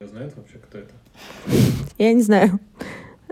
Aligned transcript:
Знает 0.00 0.32
вообще, 0.36 0.58
кто 0.58 0.78
это? 0.78 0.92
Я 1.98 2.12
не 2.12 2.22
знаю. 2.22 2.60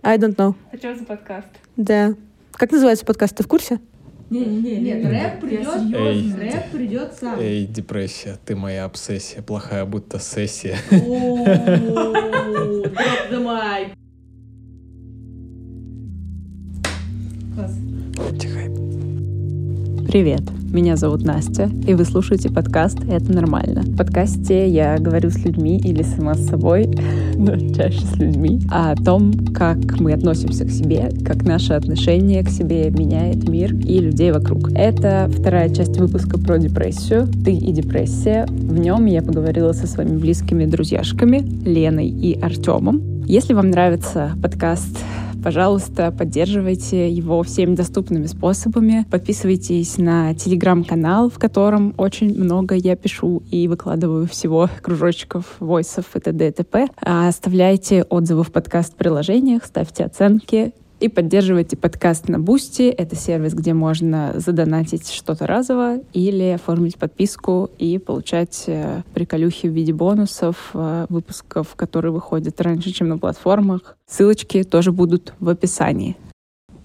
I 0.02 0.18
don't 0.18 0.34
know. 0.34 0.56
А 0.72 0.76
что 0.76 0.96
за 0.96 1.04
подкаст? 1.04 1.46
Да. 1.76 2.16
Как 2.54 2.72
называется 2.72 3.06
подкаст, 3.06 3.36
ты 3.36 3.44
в 3.44 3.46
курсе? 3.46 3.78
Не-не-не, 4.30 4.80
нет, 4.80 5.04
рэп 5.06 5.40
придет, 5.42 5.94
Эй. 5.94 6.32
рэп 6.34 6.72
придет 6.72 7.14
сам. 7.20 7.38
Эй, 7.38 7.66
депрессия, 7.66 8.36
ты 8.44 8.56
моя 8.56 8.84
обсессия, 8.84 9.42
плохая 9.42 9.84
будто 9.84 10.18
сессия. 10.18 10.76
Drop 10.90 12.10
the 13.30 13.38
mic. 13.44 13.92
Класс. 17.54 17.74
Тихо. 18.40 18.85
Привет, 20.16 20.44
меня 20.72 20.96
зовут 20.96 21.24
Настя, 21.24 21.68
и 21.86 21.92
вы 21.92 22.06
слушаете 22.06 22.48
подкаст 22.48 22.96
«Это 23.06 23.30
нормально». 23.30 23.82
В 23.82 23.98
подкасте 23.98 24.66
я 24.66 24.96
говорю 24.96 25.28
с 25.28 25.36
людьми 25.44 25.76
или 25.76 26.02
сама 26.02 26.32
с 26.32 26.48
собой, 26.48 26.86
но 27.36 27.54
чаще 27.74 28.00
с 28.00 28.16
людьми, 28.16 28.62
о 28.70 28.96
том, 28.96 29.34
как 29.54 30.00
мы 30.00 30.14
относимся 30.14 30.64
к 30.64 30.70
себе, 30.70 31.10
как 31.22 31.44
наше 31.44 31.74
отношение 31.74 32.42
к 32.42 32.48
себе 32.48 32.88
меняет 32.88 33.46
мир 33.46 33.74
и 33.74 33.98
людей 33.98 34.32
вокруг. 34.32 34.72
Это 34.72 35.30
вторая 35.30 35.68
часть 35.68 35.98
выпуска 35.98 36.38
про 36.38 36.56
депрессию 36.56 37.28
«Ты 37.44 37.52
и 37.52 37.70
депрессия». 37.70 38.46
В 38.48 38.78
нем 38.78 39.04
я 39.04 39.20
поговорила 39.20 39.72
со 39.72 39.86
своими 39.86 40.16
близкими 40.16 40.64
друзьяшками 40.64 41.44
Леной 41.66 42.08
и 42.08 42.40
Артемом. 42.40 43.02
Если 43.26 43.52
вам 43.52 43.68
нравится 43.68 44.30
подкаст 44.42 44.96
Пожалуйста, 45.46 46.10
поддерживайте 46.10 47.08
его 47.08 47.40
всеми 47.44 47.76
доступными 47.76 48.26
способами. 48.26 49.06
Подписывайтесь 49.12 49.96
на 49.96 50.34
телеграм-канал, 50.34 51.30
в 51.30 51.38
котором 51.38 51.94
очень 51.98 52.36
много 52.36 52.74
я 52.74 52.96
пишу 52.96 53.44
и 53.52 53.68
выкладываю 53.68 54.26
всего 54.26 54.68
кружочков, 54.82 55.44
войсов 55.60 56.16
и 56.16 56.18
т.д. 56.18 56.48
и 56.48 56.50
т.п. 56.50 56.88
А 57.00 57.28
Оставляйте 57.28 58.02
отзывы 58.02 58.42
в 58.42 58.50
подкаст-приложениях, 58.50 59.64
ставьте 59.64 60.06
оценки 60.06 60.72
и 61.00 61.08
поддерживайте 61.08 61.76
подкаст 61.76 62.28
на 62.28 62.38
Boosty. 62.38 62.84
Это 62.84 63.16
сервис, 63.16 63.54
где 63.54 63.74
можно 63.74 64.32
задонатить 64.36 65.10
что-то 65.10 65.46
разово 65.46 65.98
или 66.12 66.44
оформить 66.44 66.96
подписку 66.96 67.70
и 67.78 67.98
получать 67.98 68.64
э, 68.66 69.02
приколюхи 69.12 69.66
в 69.66 69.72
виде 69.72 69.92
бонусов, 69.92 70.70
э, 70.74 71.06
выпусков, 71.08 71.74
которые 71.76 72.12
выходят 72.12 72.60
раньше, 72.60 72.92
чем 72.92 73.08
на 73.08 73.18
платформах. 73.18 73.96
Ссылочки 74.08 74.62
тоже 74.62 74.92
будут 74.92 75.34
в 75.38 75.48
описании. 75.48 76.16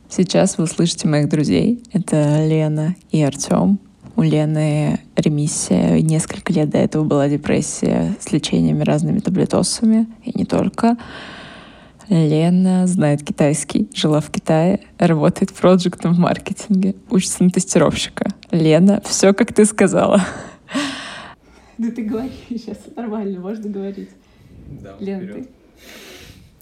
Сейчас 0.10 0.58
вы 0.58 0.66
услышите 0.66 1.08
моих 1.08 1.30
друзей. 1.30 1.82
Это 1.94 2.46
Лена 2.46 2.96
и 3.12 3.24
Артем. 3.24 3.80
У 4.18 4.24
Лены 4.24 5.00
ремиссия. 5.16 6.02
Несколько 6.02 6.52
лет 6.52 6.70
до 6.70 6.80
этого 6.80 7.06
была 7.06 7.30
депрессия 7.30 8.14
с 8.20 8.32
лечениями 8.34 8.84
разными 8.84 9.20
таблетосами. 9.20 10.08
И 10.26 10.38
не 10.38 10.44
только. 10.44 10.98
Лена 12.12 12.88
знает 12.88 13.24
китайский, 13.24 13.90
жила 13.94 14.20
в 14.20 14.30
Китае, 14.30 14.82
работает 14.98 15.50
в 15.50 15.54
проектном 15.54 16.16
маркетинге, 16.16 16.94
учится 17.10 17.42
на 17.42 17.50
тестировщика. 17.50 18.26
Лена, 18.52 19.02
все 19.06 19.34
как 19.34 19.54
ты 19.54 19.64
сказала. 19.64 20.22
Да 21.78 21.90
ты 21.90 22.04
говори 22.04 22.32
сейчас, 22.50 22.78
нормально, 22.98 23.40
можно 23.40 23.70
говорить. 23.70 24.10
Да, 24.82 24.96
Лен, 25.00 25.22
вперед. 25.22 25.50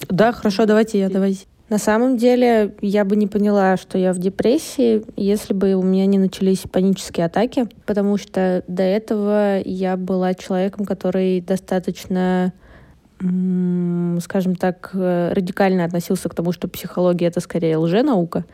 Да, 0.08 0.32
хорошо, 0.32 0.68
давайте 0.68 1.00
я, 1.00 1.10
давайте. 1.10 1.46
На 1.70 1.80
самом 1.80 2.18
деле, 2.18 2.76
я 2.82 3.04
бы 3.04 3.16
не 3.16 3.26
поняла, 3.26 3.76
что 3.76 3.98
я 3.98 4.14
в 4.14 4.20
депрессии, 4.20 5.04
если 5.16 5.54
бы 5.54 5.74
у 5.74 5.82
меня 5.82 6.06
не 6.06 6.20
начались 6.20 6.60
панические 6.60 7.26
атаки, 7.26 7.68
потому 7.88 8.18
что 8.18 8.64
до 8.68 8.84
этого 8.84 9.62
я 9.66 9.98
была 9.98 10.36
человеком, 10.36 10.86
который 10.86 11.42
достаточно 11.42 12.54
скажем 13.22 14.56
так, 14.56 14.92
э, 14.94 15.34
радикально 15.34 15.84
относился 15.84 16.30
к 16.30 16.36
тому, 16.36 16.54
что 16.54 16.70
психология 16.70 17.28
это 17.28 17.42
скорее 17.42 17.76
лженаука. 17.76 18.46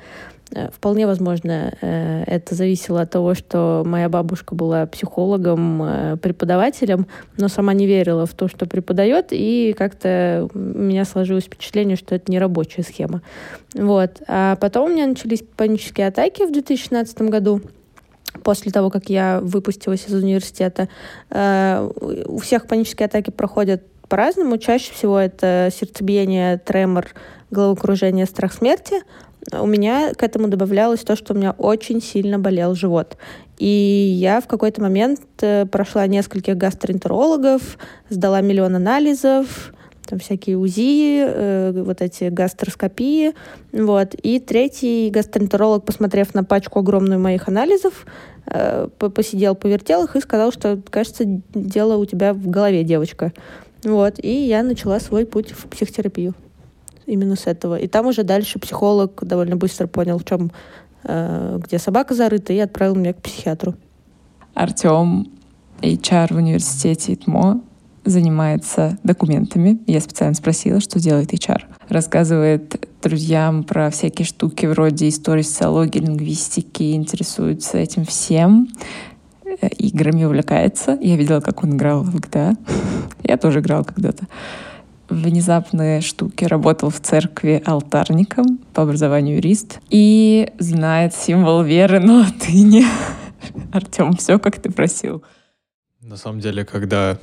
Э, 0.51 0.69
Вполне 0.71 1.05
возможно, 1.05 1.73
э, 1.81 2.23
это 2.25 2.55
зависело 2.55 3.01
от 3.01 3.11
того, 3.11 3.35
что 3.35 3.83
моя 3.85 4.09
бабушка 4.09 4.55
была 4.55 4.87
психологом, 4.87 6.17
преподавателем, 6.19 7.05
но 7.37 7.47
сама 7.47 7.73
не 7.73 7.85
верила 7.85 8.25
в 8.25 8.33
то, 8.33 8.47
что 8.47 8.65
преподает, 8.65 9.27
и 9.29 9.75
как-то 9.77 10.49
у 10.51 10.57
меня 10.57 11.05
сложилось 11.05 11.43
впечатление, 11.43 11.95
что 11.95 12.15
это 12.15 12.31
не 12.31 12.39
рабочая 12.39 12.81
схема. 12.81 13.21
Вот. 13.75 14.23
А 14.27 14.55
потом 14.55 14.89
у 14.89 14.93
меня 14.93 15.05
начались 15.05 15.43
панические 15.55 16.07
атаки 16.07 16.43
в 16.43 16.51
2016 16.51 17.21
году 17.21 17.61
после 18.43 18.71
того, 18.71 18.89
как 18.89 19.09
я 19.09 19.39
выпустилась 19.41 20.07
из 20.07 20.13
университета. 20.13 20.89
У 21.29 22.39
всех 22.39 22.67
панические 22.67 23.05
атаки 23.05 23.29
проходят 23.29 23.83
по-разному. 24.07 24.57
Чаще 24.57 24.93
всего 24.93 25.19
это 25.19 25.69
сердцебиение, 25.73 26.57
тремор, 26.57 27.07
головокружение, 27.51 28.25
страх 28.25 28.53
смерти. 28.53 28.95
У 29.51 29.67
меня 29.67 30.13
к 30.13 30.23
этому 30.23 30.47
добавлялось 30.47 31.01
то, 31.01 31.15
что 31.15 31.33
у 31.33 31.37
меня 31.37 31.51
очень 31.51 32.01
сильно 32.01 32.39
болел 32.39 32.73
живот. 32.73 33.17
И 33.57 33.67
я 33.67 34.41
в 34.41 34.47
какой-то 34.47 34.81
момент 34.81 35.21
э, 35.41 35.65
прошла 35.65 36.07
нескольких 36.07 36.57
гастроэнтерологов, 36.57 37.77
сдала 38.09 38.41
миллион 38.41 38.75
анализов, 38.75 39.71
там 40.05 40.19
всякие 40.19 40.57
УЗИ, 40.57 41.23
э, 41.25 41.83
вот 41.83 42.01
эти 42.01 42.25
гастроскопии. 42.25 43.33
Вот. 43.71 44.13
И 44.15 44.39
третий 44.39 45.09
гастроэнтеролог, 45.09 45.85
посмотрев 45.85 46.33
на 46.33 46.43
пачку 46.43 46.79
огромную 46.79 47.19
моих 47.19 47.47
анализов, 47.47 48.05
э, 48.47 48.87
по- 48.97 49.09
посидел, 49.09 49.55
повертел 49.55 50.03
их 50.03 50.15
и 50.15 50.21
сказал, 50.21 50.51
что, 50.51 50.79
кажется, 50.89 51.23
дело 51.53 51.97
у 51.97 52.05
тебя 52.05 52.33
в 52.33 52.47
голове, 52.47 52.83
девочка. 52.83 53.31
Вот. 53.85 54.15
И 54.21 54.47
я 54.47 54.63
начала 54.63 54.99
свой 54.99 55.25
путь 55.25 55.51
в 55.51 55.67
психотерапию. 55.67 56.33
Именно 57.05 57.35
с 57.35 57.45
этого. 57.45 57.77
И 57.77 57.87
там 57.87 58.07
уже 58.07 58.23
дальше 58.23 58.59
психолог 58.59 59.23
довольно 59.23 59.55
быстро 59.55 59.87
понял, 59.87 60.17
в 60.17 60.25
чем, 60.25 60.51
э, 61.03 61.59
где 61.63 61.77
собака 61.77 62.15
зарыта, 62.15 62.51
и 62.51 62.57
отправил 62.57 62.95
меня 62.95 63.13
к 63.13 63.21
психиатру. 63.21 63.75
Артем, 64.55 65.27
HR 65.81 66.33
в 66.33 66.37
университете 66.37 67.13
ИТМО, 67.13 67.61
занимается 68.05 68.97
документами. 69.03 69.79
Я 69.87 69.99
специально 69.99 70.35
спросила, 70.35 70.79
что 70.79 70.99
делает 70.99 71.33
HR. 71.33 71.63
Рассказывает 71.89 72.87
друзьям 73.03 73.63
про 73.63 73.89
всякие 73.89 74.25
штуки 74.25 74.65
вроде 74.65 75.09
истории 75.09 75.41
социологии, 75.41 75.99
лингвистики, 75.99 76.93
интересуется 76.93 77.77
этим 77.77 78.05
всем. 78.05 78.67
Э, 79.61 79.67
Играми 79.67 80.25
увлекается. 80.25 80.97
Я 81.01 81.15
видела, 81.15 81.39
как 81.39 81.63
он 81.63 81.75
играл 81.75 82.03
в 82.03 82.15
GTA. 82.15 82.57
Я 83.23 83.37
тоже 83.37 83.59
играл 83.59 83.85
когда-то. 83.85 84.27
Внезапные 85.09 86.01
штуки. 86.01 86.45
Работал 86.45 86.89
в 86.89 86.99
церкви 86.99 87.61
алтарником, 87.65 88.59
по 88.73 88.83
образованию 88.83 89.37
юрист. 89.37 89.79
И 89.89 90.51
знает 90.59 91.13
символ 91.13 91.63
веры 91.63 91.99
на 91.99 92.21
латыни. 92.21 92.85
Артем, 93.71 94.13
все 94.13 94.39
как 94.39 94.59
ты 94.59 94.71
просил. 94.71 95.23
На 96.01 96.17
самом 96.17 96.39
деле, 96.39 96.65
когда 96.65 97.17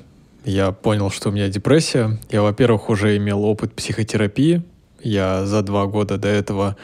я 0.44 0.72
понял, 0.72 1.10
что 1.10 1.28
у 1.28 1.32
меня 1.32 1.48
депрессия, 1.48 2.18
я, 2.30 2.42
во-первых, 2.42 2.88
уже 2.88 3.16
имел 3.16 3.44
опыт 3.44 3.74
психотерапии. 3.74 4.62
Я 5.02 5.46
за 5.46 5.62
два 5.62 5.86
года 5.86 6.18
до 6.18 6.28
этого 6.28 6.76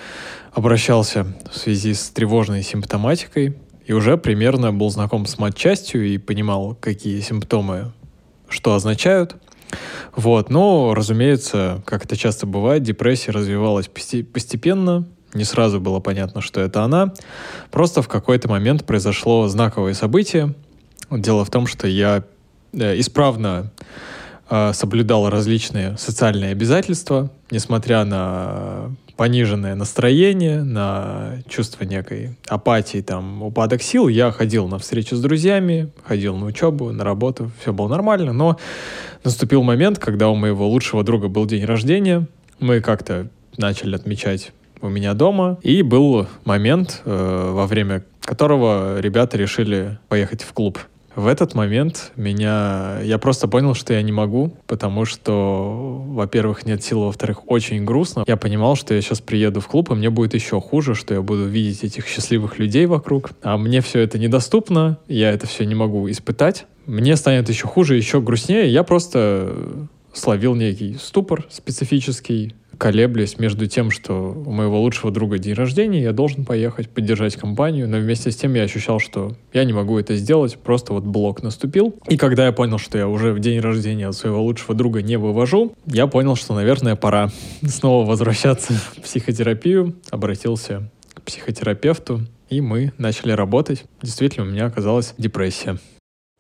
обращался 0.53 1.27
в 1.51 1.57
связи 1.57 1.95
с 1.95 2.11
тревожной 2.11 2.63
симптоматикой 2.63 3.57
и 3.89 3.93
уже 3.95 4.19
примерно 4.19 4.73
был 4.73 4.91
знаком 4.91 5.27
с 5.27 5.39
матчастью 5.39 6.07
и 6.07 6.19
понимал, 6.19 6.77
какие 6.79 7.21
симптомы 7.21 7.93
что 8.49 8.75
означают. 8.75 9.37
Вот, 10.15 10.51
но, 10.51 10.95
разумеется, 10.95 11.83
как 11.85 12.05
это 12.05 12.17
часто 12.17 12.47
бывает, 12.47 12.83
депрессия 12.83 13.31
развивалась 13.31 13.89
посте- 13.89 14.25
постепенно, 14.25 15.07
не 15.35 15.45
сразу 15.45 15.81
было 15.81 16.01
понятно, 16.01 16.41
что 16.41 16.61
это 16.61 16.83
она. 16.83 17.13
Просто 17.71 18.01
в 18.03 18.09
какой-то 18.09 18.49
момент 18.49 18.85
произошло 18.85 19.49
знаковое 19.49 19.95
событие. 19.95 20.55
Дело 21.11 21.45
в 21.45 21.51
том, 21.51 21.67
что 21.67 21.87
я 21.87 22.25
э, 22.73 22.99
исправно 23.01 23.71
э, 24.51 24.73
соблюдал 24.75 25.29
различные 25.31 25.97
социальные 25.99 26.53
обязательства, 26.53 27.31
несмотря 27.51 28.05
на 28.05 28.91
пониженное 29.19 29.75
настроение, 29.75 30.63
на 30.63 31.43
чувство 31.49 31.83
некой 31.83 32.37
апатии, 32.47 33.01
там, 33.01 33.43
упадок 33.43 33.83
сил, 33.83 34.07
я 34.07 34.31
ходил 34.31 34.69
на 34.69 34.79
встречи 34.79 35.13
с 35.13 35.21
друзьями, 35.21 35.91
ходил 36.05 36.37
на 36.37 36.47
учебу, 36.47 36.93
на 36.93 37.03
работу, 37.03 37.51
все 37.61 37.73
было 37.73 37.89
нормально, 37.89 38.33
но 38.33 38.59
наступил 39.25 39.65
момент, 39.65 39.99
когда 39.99 40.29
у 40.29 40.37
моего 40.37 40.69
лучшего 40.69 41.03
друга 41.03 41.27
был 41.27 41.47
день 41.47 41.65
рождения, 41.65 42.29
мы 42.61 42.81
как-то 42.81 43.27
начали 43.57 43.97
отмечать 43.97 44.53
у 44.81 44.89
меня 44.89 45.15
дома, 45.15 45.59
и 45.63 45.83
был 45.83 46.29
момент, 46.45 47.03
э, 47.05 47.51
во 47.53 47.67
время 47.67 48.05
которого 48.21 49.01
ребята 49.01 49.37
решили 49.37 49.99
поехать 50.09 50.43
в 50.43 50.53
клуб. 50.53 50.79
В 51.19 51.27
этот 51.27 51.57
момент 51.57 52.13
меня... 52.15 53.01
Я 53.03 53.19
просто 53.19 53.49
понял, 53.49 53.75
что 53.75 53.93
я 53.93 54.03
не 54.03 54.13
могу, 54.13 54.53
потому 54.69 55.05
что, 55.05 56.01
во-первых, 56.11 56.65
нет 56.65 56.85
сил, 56.85 57.01
во-вторых, 57.01 57.51
очень 57.51 57.85
грустно. 57.85 58.23
Я 58.25 58.37
понимал, 58.37 58.77
что 58.77 58.95
я 58.95 59.03
сейчас 59.03 59.21
приеду 59.21 59.59
в 59.61 59.67
клуб, 59.67 59.91
и 59.91 59.95
мне 59.95 60.11
будет 60.11 60.35
еще 60.35 60.61
хуже, 60.61 60.95
что 60.95 61.15
я 61.15 61.21
буду 61.21 61.47
видеть 61.47 61.83
этих 61.83 62.07
счастливых 62.07 62.61
людей 62.61 62.87
вокруг. 62.87 63.33
А 63.43 63.57
мне 63.57 63.81
все 63.81 63.99
это 63.99 64.17
недоступно, 64.17 64.99
я 65.09 65.33
это 65.33 65.49
все 65.49 65.67
не 65.67 65.75
могу 65.75 66.09
испытать. 66.09 66.67
Мне 66.87 67.17
станет 67.17 67.49
еще 67.49 67.67
хуже, 67.67 67.97
еще 67.97 68.21
грустнее. 68.21 68.71
Я 68.71 68.85
просто 68.85 69.89
словил 70.13 70.55
некий 70.55 70.99
ступор 71.03 71.47
специфический, 71.51 72.55
колеблюсь 72.79 73.39
между 73.39 73.67
тем, 73.67 73.91
что 73.91 74.33
у 74.47 74.51
моего 74.51 74.81
лучшего 74.81 75.11
друга 75.11 75.39
день 75.39 75.55
рождения, 75.55 76.01
я 76.01 76.13
должен 76.13 76.45
поехать 76.45 76.89
поддержать 76.89 77.37
компанию, 77.37 77.89
но 77.89 77.99
вместе 77.99 78.31
с 78.31 78.37
тем 78.37 78.55
я 78.55 78.63
ощущал, 78.63 79.01
что 79.01 79.37
я 79.53 79.65
не 79.65 79.73
могу 79.73 79.99
это 79.99 80.17
сделать, 80.17 80.57
просто 80.57 80.93
вот 80.93 81.05
блок 81.05 81.43
наступил. 81.43 81.95
И 82.09 82.17
когда 82.17 82.47
я 82.47 82.53
понял, 82.53 82.79
что 82.79 82.97
я 82.97 83.09
уже 83.09 83.33
в 83.33 83.41
день 83.41 83.61
рождения 83.61 84.09
от 84.09 84.15
своего 84.15 84.43
лучшего 84.43 84.75
друга 84.75 85.03
не 85.03 85.17
вывожу, 85.17 85.75
я 85.87 86.07
понял, 86.07 86.37
что, 86.37 86.55
наверное, 86.55 86.97
пора 86.97 87.31
снова 87.67 88.07
возвращаться 88.07 88.73
в 88.97 89.03
психотерапию, 89.03 89.97
обратился 90.11 90.89
к 91.15 91.23
психотерапевту, 91.23 92.21
и 92.49 92.61
мы 92.61 92.93
начали 92.97 93.33
работать. 93.33 93.85
Действительно, 94.01 94.47
у 94.47 94.49
меня 94.49 94.67
оказалась 94.67 95.15
депрессия. 95.19 95.79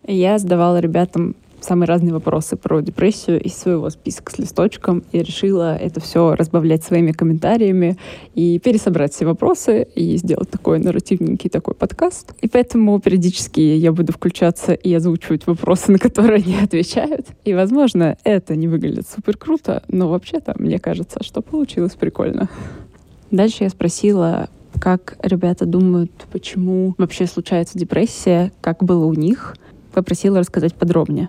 Я 0.06 0.38
задавала 0.38 0.79
ребятам 0.79 1.34
самые 1.60 1.87
разные 1.88 2.12
вопросы 2.12 2.56
про 2.56 2.81
депрессию 2.81 3.40
из 3.40 3.55
своего 3.55 3.90
списка 3.90 4.32
с 4.32 4.38
листочком 4.38 5.05
и 5.12 5.19
решила 5.19 5.76
это 5.76 6.00
все 6.00 6.34
разбавлять 6.34 6.84
своими 6.84 7.12
комментариями 7.12 7.96
и 8.34 8.58
пересобрать 8.58 9.12
все 9.12 9.26
вопросы 9.26 9.87
и 9.94 10.16
сделать 10.16 10.50
такой 10.50 10.78
нарративненький 10.78 11.50
такой 11.50 11.75
подкаст. 11.75 12.34
И 12.40 12.49
поэтому 12.49 12.99
периодически 13.00 13.60
я 13.60 13.93
буду 13.93 14.12
включаться 14.12 14.72
и 14.72 14.93
озвучивать 14.94 15.46
вопросы, 15.46 15.93
на 15.93 15.99
которые 15.99 16.43
они 16.43 16.56
отвечают. 16.62 17.26
И, 17.44 17.55
возможно, 17.55 18.16
это 18.25 18.56
не 18.56 18.69
выглядит 18.69 19.06
супер 19.08 19.37
круто, 19.37 19.82
но 19.88 20.08
вообще-то 20.08 20.55
мне 20.58 20.78
кажется, 20.78 21.22
что 21.22 21.43
получилось 21.43 21.94
прикольно. 21.94 22.49
Дальше 23.31 23.64
я 23.64 23.70
спросила, 23.70 24.49
как 24.81 25.16
ребята 25.22 25.66
думают, 25.66 26.12
почему 26.31 26.94
вообще 26.99 27.26
случается 27.26 27.78
депрессия, 27.78 28.52
как 28.60 28.82
было 28.82 29.05
у 29.05 29.14
них. 29.14 29.56
Попросила 29.93 30.38
рассказать 30.38 30.75
подробнее. 30.75 31.28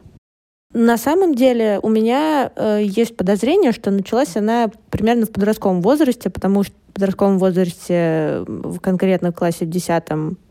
На 0.74 0.98
самом 0.98 1.33
деле 1.33 1.80
у 1.81 1.89
меня 1.89 2.51
э, 2.56 2.81
есть 2.83 3.18
подозрение, 3.18 3.71
что 3.71 3.89
началась 3.89 4.38
она 4.38 4.69
примерно 4.92 5.25
в 5.25 5.31
подростковом 5.31 5.81
возрасте, 5.81 6.30
потому 6.30 6.63
что 6.63 6.74
в 6.89 6.94
подростковом 6.94 7.39
возрасте, 7.39 8.44
в 8.48 8.80
конкретно 8.80 9.31
в 9.31 9.36
классе 9.36 9.66
в 9.66 9.69
10 9.69 10.04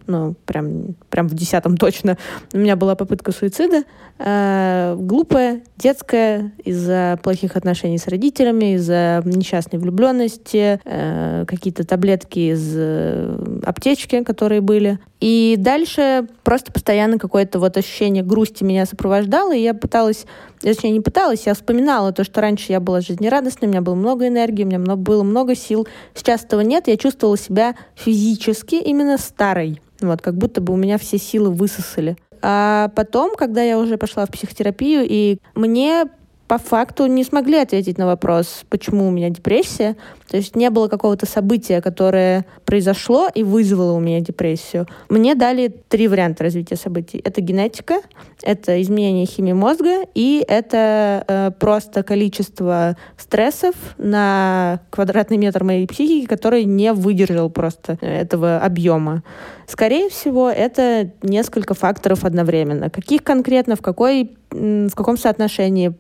ну, 0.09 0.35
прям, 0.47 0.95
прям 1.11 1.29
в 1.29 1.35
десятом 1.35 1.77
точно, 1.77 2.17
у 2.53 2.59
меня 2.59 2.77
была 2.77 2.97
попытка 2.97 3.31
суицида. 3.31 3.85
Э, 4.19 4.97
глупая, 4.99 5.61
детская, 5.77 6.53
из-за 6.65 7.21
плохих 7.23 7.57
отношений 7.57 7.99
с 7.99 8.09
родителями, 8.09 8.75
из-за 8.75 9.23
несчастной 9.25 9.79
влюбленности, 9.79 10.81
э, 10.85 11.45
какие-то 11.47 11.87
таблетки 11.87 12.53
из 12.53 12.73
э, 12.75 13.61
аптечки, 13.65 14.25
которые 14.25 14.61
были. 14.61 14.99
И 15.21 15.57
дальше 15.59 16.27
просто 16.43 16.73
постоянно 16.73 17.19
какое-то 17.19 17.59
вот 17.59 17.77
ощущение 17.77 18.25
грусти 18.25 18.65
меня 18.65 18.87
сопровождало, 18.87 19.55
и 19.55 19.61
я 19.61 19.75
пыталась, 19.75 20.25
точнее, 20.61 20.91
не 20.91 21.01
пыталась, 21.01 21.47
я 21.47 21.55
вспоминала 21.55 22.13
то, 22.13 22.25
что 22.25 22.41
раньше 22.41 22.73
я 22.73 22.81
была 22.81 23.01
жизнерадостной, 23.01 23.69
у 23.69 23.71
меня 23.71 23.83
было 23.83 23.95
много 23.95 24.27
энергии, 24.27 24.65
у 24.65 24.69
меня 24.69 24.79
было 24.79 25.23
много 25.23 25.55
сил. 25.55 25.87
Сейчас 26.15 26.45
этого 26.45 26.63
нет, 26.63 26.89
я 26.89 26.97
чувствовала 26.97 27.37
себя 27.37 27.75
физически 27.95 28.77
именно 28.77 29.19
старой. 29.19 29.81
Вот, 30.01 30.23
как 30.23 30.37
будто 30.37 30.61
бы 30.61 30.73
у 30.73 30.77
меня 30.77 30.99
все 30.99 31.19
силы 31.19 31.51
высосали. 31.51 32.17
А 32.41 32.91
потом, 32.95 33.35
когда 33.37 33.63
я 33.63 33.79
уже 33.79 33.97
пошла 33.99 34.25
в 34.27 34.31
психотерапию, 34.31 35.05
и 35.09 35.39
мне 35.55 36.05
по 36.49 36.57
факту 36.57 37.07
не 37.07 37.25
смогли 37.25 37.59
ответить 37.59 37.99
на 37.99 38.07
вопрос, 38.07 38.65
почему 38.71 39.07
у 39.07 39.11
меня 39.11 39.29
депрессия. 39.29 39.97
То 40.29 40.39
есть 40.39 40.57
не 40.57 40.71
было 40.71 40.89
какого-то 40.89 41.27
события, 41.27 41.83
которое 41.83 42.47
произошло 42.65 43.29
и 43.33 43.43
вызвало 43.43 43.93
у 43.93 44.01
меня 44.01 44.21
депрессию. 44.21 44.87
Мне 45.11 45.35
дали 45.35 45.69
три 45.89 46.09
варианта 46.09 46.45
развития 46.45 46.77
событий. 46.77 47.21
Это 47.23 47.43
генетика, 47.43 48.01
это 48.43 48.81
изменение 48.81 49.27
химии 49.27 49.53
мозга 49.53 50.05
и 50.15 50.43
это 50.49 51.25
э, 51.29 51.51
просто 51.59 52.03
количество 52.03 52.97
стрессов 53.19 53.75
на 53.99 54.81
квадратный 54.91 55.37
метр 55.37 55.65
моей 55.65 55.87
психики, 55.87 56.27
который 56.27 56.65
не 56.65 56.95
выдержал 56.95 57.51
просто 57.51 57.99
этого 58.01 58.59
объема. 58.59 59.23
Скорее 59.67 60.09
всего, 60.09 60.51
это 60.51 61.11
несколько 61.23 61.75
факторов 61.75 62.25
одновременно. 62.25 62.89
Каких 62.89 63.23
конкретно, 63.23 63.77
в, 63.77 63.83
какой, 63.83 64.35
в 64.51 64.95
каком 64.95 65.19
соотношении 65.19 65.95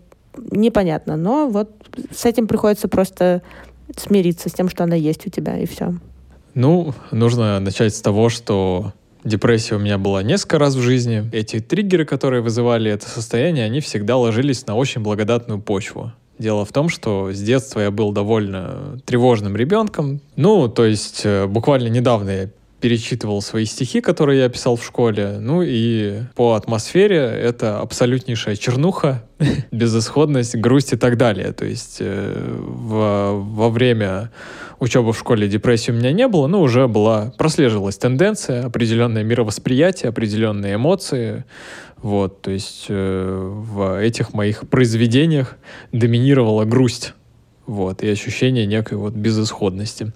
непонятно. 0.50 1.16
Но 1.16 1.48
вот 1.48 1.70
с 2.10 2.24
этим 2.24 2.46
приходится 2.46 2.88
просто 2.88 3.42
смириться 3.96 4.48
с 4.48 4.52
тем, 4.52 4.68
что 4.68 4.84
она 4.84 4.96
есть 4.96 5.26
у 5.26 5.30
тебя, 5.30 5.58
и 5.58 5.66
все. 5.66 5.94
Ну, 6.54 6.94
нужно 7.10 7.60
начать 7.60 7.94
с 7.94 8.00
того, 8.00 8.28
что 8.28 8.92
депрессия 9.24 9.76
у 9.76 9.78
меня 9.78 9.98
была 9.98 10.22
несколько 10.22 10.58
раз 10.58 10.74
в 10.74 10.80
жизни. 10.80 11.28
Эти 11.32 11.60
триггеры, 11.60 12.04
которые 12.04 12.42
вызывали 12.42 12.90
это 12.90 13.08
состояние, 13.08 13.64
они 13.64 13.80
всегда 13.80 14.16
ложились 14.16 14.66
на 14.66 14.74
очень 14.74 15.02
благодатную 15.02 15.60
почву. 15.60 16.12
Дело 16.38 16.64
в 16.64 16.72
том, 16.72 16.88
что 16.88 17.32
с 17.32 17.40
детства 17.40 17.80
я 17.80 17.90
был 17.90 18.12
довольно 18.12 19.00
тревожным 19.04 19.56
ребенком. 19.56 20.20
Ну, 20.36 20.68
то 20.68 20.84
есть 20.84 21.22
э, 21.24 21.46
буквально 21.46 21.88
недавно 21.88 22.30
я 22.30 22.50
перечитывал 22.80 23.42
свои 23.42 23.64
стихи, 23.64 24.00
которые 24.00 24.40
я 24.40 24.48
писал 24.48 24.76
в 24.76 24.84
школе. 24.84 25.38
Ну 25.40 25.62
и 25.62 26.22
по 26.34 26.54
атмосфере 26.54 27.18
это 27.18 27.80
абсолютнейшая 27.80 28.56
чернуха, 28.56 29.24
безысходность, 29.72 30.56
грусть 30.56 30.92
и 30.92 30.96
так 30.96 31.16
далее. 31.16 31.52
То 31.52 31.64
есть 31.64 31.98
э, 32.00 32.56
в, 32.58 33.32
во 33.40 33.70
время 33.70 34.30
учебы 34.78 35.12
в 35.12 35.18
школе 35.18 35.48
депрессии 35.48 35.90
у 35.90 35.94
меня 35.94 36.12
не 36.12 36.28
было, 36.28 36.46
но 36.46 36.62
уже 36.62 36.86
была, 36.86 37.32
прослеживалась 37.36 37.98
тенденция, 37.98 38.64
определенное 38.64 39.24
мировосприятие, 39.24 40.10
определенные 40.10 40.76
эмоции. 40.76 41.44
Вот, 41.96 42.42
то 42.42 42.52
есть 42.52 42.86
э, 42.88 43.50
в 43.52 44.00
этих 44.00 44.32
моих 44.32 44.68
произведениях 44.68 45.56
доминировала 45.90 46.64
грусть 46.64 47.14
вот, 47.66 48.02
и 48.02 48.08
ощущение 48.08 48.66
некой 48.66 48.98
вот 48.98 49.14
безысходности. 49.14 50.12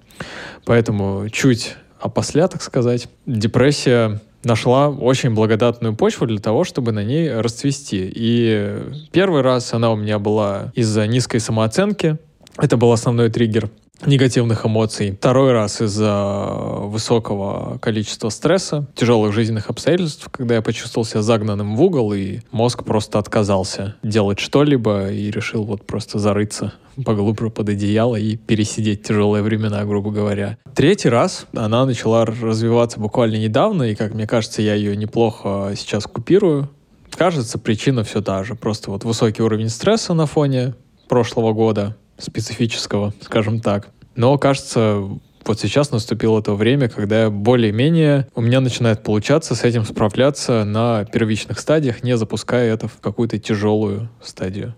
Поэтому 0.65 1.29
чуть 1.29 1.77
а 2.03 2.09
после, 2.09 2.47
так 2.49 2.63
сказать, 2.63 3.09
депрессия 3.27 4.21
нашла 4.43 4.89
очень 4.89 5.35
благодатную 5.35 5.95
почву 5.95 6.27
для 6.27 6.41
того, 6.41 6.65
чтобы 6.65 6.91
на 6.91 7.05
ней 7.05 7.33
расцвести. 7.33 8.13
И 8.13 8.77
первый 9.13 9.43
раз 9.43 9.73
она 9.73 9.93
у 9.93 9.97
меня 9.97 10.19
была 10.19 10.73
из-за 10.75 11.07
низкой 11.07 11.39
самооценки. 11.39 12.19
Это 12.59 12.77
был 12.77 12.91
основной 12.91 13.31
триггер 13.31 13.71
негативных 14.07 14.67
эмоций. 14.67 15.13
Второй 15.13 15.53
раз 15.53 15.81
из-за 15.81 16.45
высокого 16.83 17.79
количества 17.79 18.29
стресса, 18.29 18.87
тяжелых 18.95 19.33
жизненных 19.33 19.71
обстоятельств, 19.71 20.29
когда 20.31 20.57
я 20.57 20.63
почувствовал 20.63 21.05
себя 21.05 21.23
загнанным 21.23 21.77
в 21.77 21.83
угол, 21.83 22.13
и 22.13 22.41
мозг 22.51 22.85
просто 22.85 23.19
отказался 23.19 23.97
делать 24.03 24.39
что-либо 24.39 25.11
и 25.11 25.31
решил 25.31 25.65
вот 25.65 25.87
просто 25.87 26.19
зарыться 26.19 26.73
поглубже 27.05 27.51
под 27.51 27.71
одеяло 27.71 28.17
и 28.17 28.37
пересидеть 28.37 29.03
тяжелые 29.03 29.43
времена, 29.43 29.85
грубо 29.85 30.11
говоря. 30.11 30.59
Третий 30.75 31.09
раз 31.09 31.47
она 31.55 31.87
начала 31.87 32.25
развиваться 32.25 33.01
буквально 33.01 33.37
недавно, 33.37 33.85
и, 33.85 33.95
как 33.95 34.15
мне 34.15 34.27
кажется, 34.27 34.63
я 34.63 34.75
ее 34.75 34.97
неплохо 34.97 35.73
сейчас 35.77 36.05
купирую. 36.05 36.69
Кажется, 37.11 37.59
причина 37.59 38.05
все 38.05 38.23
та 38.23 38.43
же. 38.45 38.55
Просто 38.55 38.91
вот 38.91 39.05
высокий 39.05 39.43
уровень 39.43 39.69
стресса 39.69 40.15
на 40.15 40.27
фоне 40.27 40.75
прошлого 41.09 41.53
года, 41.53 41.97
специфического, 42.19 43.13
скажем 43.21 43.61
так. 43.61 43.91
Но, 44.15 44.37
кажется, 44.39 45.09
вот 45.45 45.61
сейчас 45.61 45.91
наступило 45.91 46.43
то 46.43 46.55
время, 46.55 46.89
когда 46.89 47.31
более-менее 47.31 48.29
у 48.35 48.41
меня 48.41 48.61
начинает 48.61 49.03
получаться 49.03 49.55
с 49.55 49.65
этим 49.65 49.85
справляться 49.85 50.65
на 50.65 51.05
первичных 51.05 51.59
стадиях, 51.59 52.03
не 52.03 52.17
запуская 52.17 52.73
это 52.73 52.89
в 52.89 53.01
какую-то 53.01 53.39
тяжелую 53.39 54.09
стадию. 54.23 54.75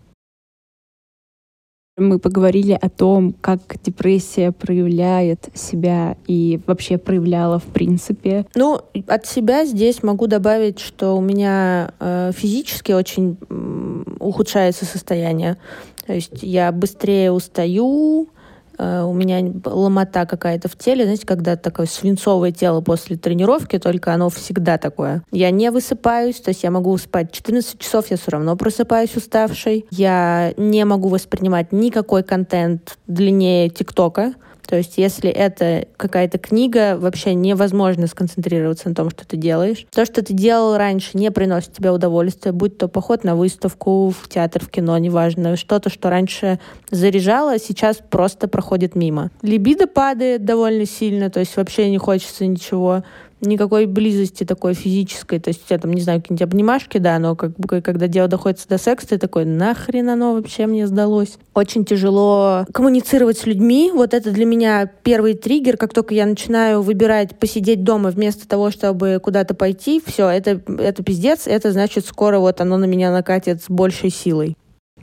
Мы 1.96 2.18
поговорили 2.18 2.72
о 2.72 2.88
том, 2.88 3.32
как 3.40 3.60
депрессия 3.84 4.50
проявляет 4.50 5.48
себя 5.54 6.16
и 6.26 6.58
вообще 6.66 6.98
проявляла 6.98 7.60
в 7.60 7.66
принципе. 7.66 8.46
Ну, 8.56 8.80
от 9.06 9.26
себя 9.26 9.64
здесь 9.64 10.02
могу 10.02 10.26
добавить, 10.26 10.80
что 10.80 11.16
у 11.16 11.20
меня 11.20 11.92
э, 12.00 12.32
физически 12.34 12.90
очень 12.90 13.36
э, 13.48 14.04
ухудшается 14.18 14.86
состояние. 14.86 15.56
То 16.04 16.14
есть 16.14 16.42
я 16.42 16.72
быстрее 16.72 17.30
устаю, 17.30 18.28
у 18.78 19.12
меня 19.12 19.52
ломота 19.64 20.26
какая-то 20.26 20.68
в 20.68 20.76
теле, 20.76 21.04
знаете, 21.04 21.26
когда 21.26 21.56
такое 21.56 21.86
свинцовое 21.86 22.52
тело 22.52 22.80
после 22.80 23.16
тренировки, 23.16 23.78
только 23.78 24.12
оно 24.12 24.30
всегда 24.30 24.78
такое. 24.78 25.22
Я 25.30 25.50
не 25.50 25.70
высыпаюсь, 25.70 26.40
то 26.40 26.50
есть 26.50 26.62
я 26.62 26.70
могу 26.70 26.96
спать 26.98 27.32
14 27.32 27.78
часов, 27.78 28.10
я 28.10 28.16
все 28.16 28.32
равно 28.32 28.56
просыпаюсь 28.56 29.16
уставшей. 29.16 29.86
Я 29.90 30.54
не 30.56 30.84
могу 30.84 31.08
воспринимать 31.08 31.72
никакой 31.72 32.22
контент 32.22 32.98
длиннее 33.06 33.68
ТикТока. 33.68 34.34
То 34.66 34.76
есть, 34.76 34.98
если 34.98 35.30
это 35.30 35.86
какая-то 35.96 36.38
книга, 36.38 36.96
вообще 36.98 37.34
невозможно 37.34 38.06
сконцентрироваться 38.06 38.88
на 38.88 38.94
том, 38.94 39.10
что 39.10 39.26
ты 39.26 39.36
делаешь. 39.36 39.86
То, 39.90 40.04
что 40.04 40.22
ты 40.22 40.32
делал 40.32 40.76
раньше, 40.76 41.10
не 41.14 41.30
приносит 41.30 41.72
тебе 41.72 41.90
удовольствия, 41.90 42.52
будь 42.52 42.78
то 42.78 42.88
поход 42.88 43.24
на 43.24 43.36
выставку, 43.36 44.10
в 44.10 44.28
театр, 44.28 44.62
в 44.64 44.70
кино, 44.70 44.96
неважно. 44.98 45.56
Что-то, 45.56 45.90
что 45.90 46.10
раньше 46.10 46.58
заряжало, 46.90 47.58
сейчас 47.58 47.98
просто 48.08 48.48
проходит 48.48 48.94
мимо. 48.94 49.30
Либидо 49.42 49.86
падает 49.86 50.44
довольно 50.44 50.86
сильно, 50.86 51.30
то 51.30 51.40
есть 51.40 51.56
вообще 51.56 51.90
не 51.90 51.98
хочется 51.98 52.46
ничего 52.46 53.04
никакой 53.48 53.86
близости 53.86 54.44
такой 54.44 54.74
физической. 54.74 55.38
То 55.38 55.48
есть 55.48 55.66
тебя 55.66 55.78
там, 55.78 55.92
не 55.92 56.02
знаю, 56.02 56.20
какие-нибудь 56.20 56.42
обнимашки, 56.42 56.98
да, 56.98 57.18
но 57.18 57.36
как 57.36 57.56
бы 57.56 57.80
когда 57.80 58.06
дело 58.06 58.28
доходит 58.28 58.64
до 58.68 58.78
секса, 58.78 59.08
ты 59.08 59.18
такой, 59.18 59.44
нахрен 59.44 60.08
оно 60.08 60.34
вообще 60.34 60.66
мне 60.66 60.86
сдалось. 60.86 61.38
Очень 61.54 61.84
тяжело 61.84 62.66
коммуницировать 62.72 63.38
с 63.38 63.46
людьми. 63.46 63.90
Вот 63.92 64.14
это 64.14 64.30
для 64.30 64.44
меня 64.44 64.90
первый 65.02 65.34
триггер. 65.34 65.76
Как 65.76 65.92
только 65.92 66.14
я 66.14 66.26
начинаю 66.26 66.82
выбирать 66.82 67.38
посидеть 67.38 67.84
дома 67.84 68.10
вместо 68.10 68.48
того, 68.48 68.70
чтобы 68.70 69.20
куда-то 69.22 69.54
пойти, 69.54 70.02
все, 70.04 70.28
это, 70.28 70.60
это 70.78 71.02
пиздец, 71.02 71.46
это 71.46 71.72
значит 71.72 72.06
скоро 72.06 72.38
вот 72.38 72.60
оно 72.60 72.76
на 72.76 72.84
меня 72.84 73.10
накатит 73.10 73.62
с 73.62 73.68
большей 73.68 74.10
силой. 74.10 74.56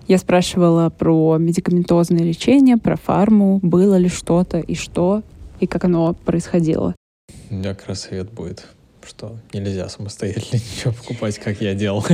Я 0.07 0.17
спрашивала 0.17 0.89
про 0.89 1.38
медикаментозное 1.38 2.24
лечение, 2.24 2.77
про 2.77 2.98
фарму, 2.98 3.60
было 3.62 3.95
ли 3.95 4.10
что-то 4.10 4.60
и 4.60 4.75
что, 4.75 5.24
и 5.60 5.67
как 5.67 5.86
оно 5.86 6.13
происходило. 6.13 6.95
Раз 7.86 8.01
совет 8.03 8.31
будет, 8.31 8.65
что 9.12 9.38
нельзя 9.53 9.89
самостоятельно 9.89 10.62
ничего 10.75 10.94
покупать, 10.94 11.38
как 11.38 11.62
я 11.62 11.74
делал. 11.74 12.06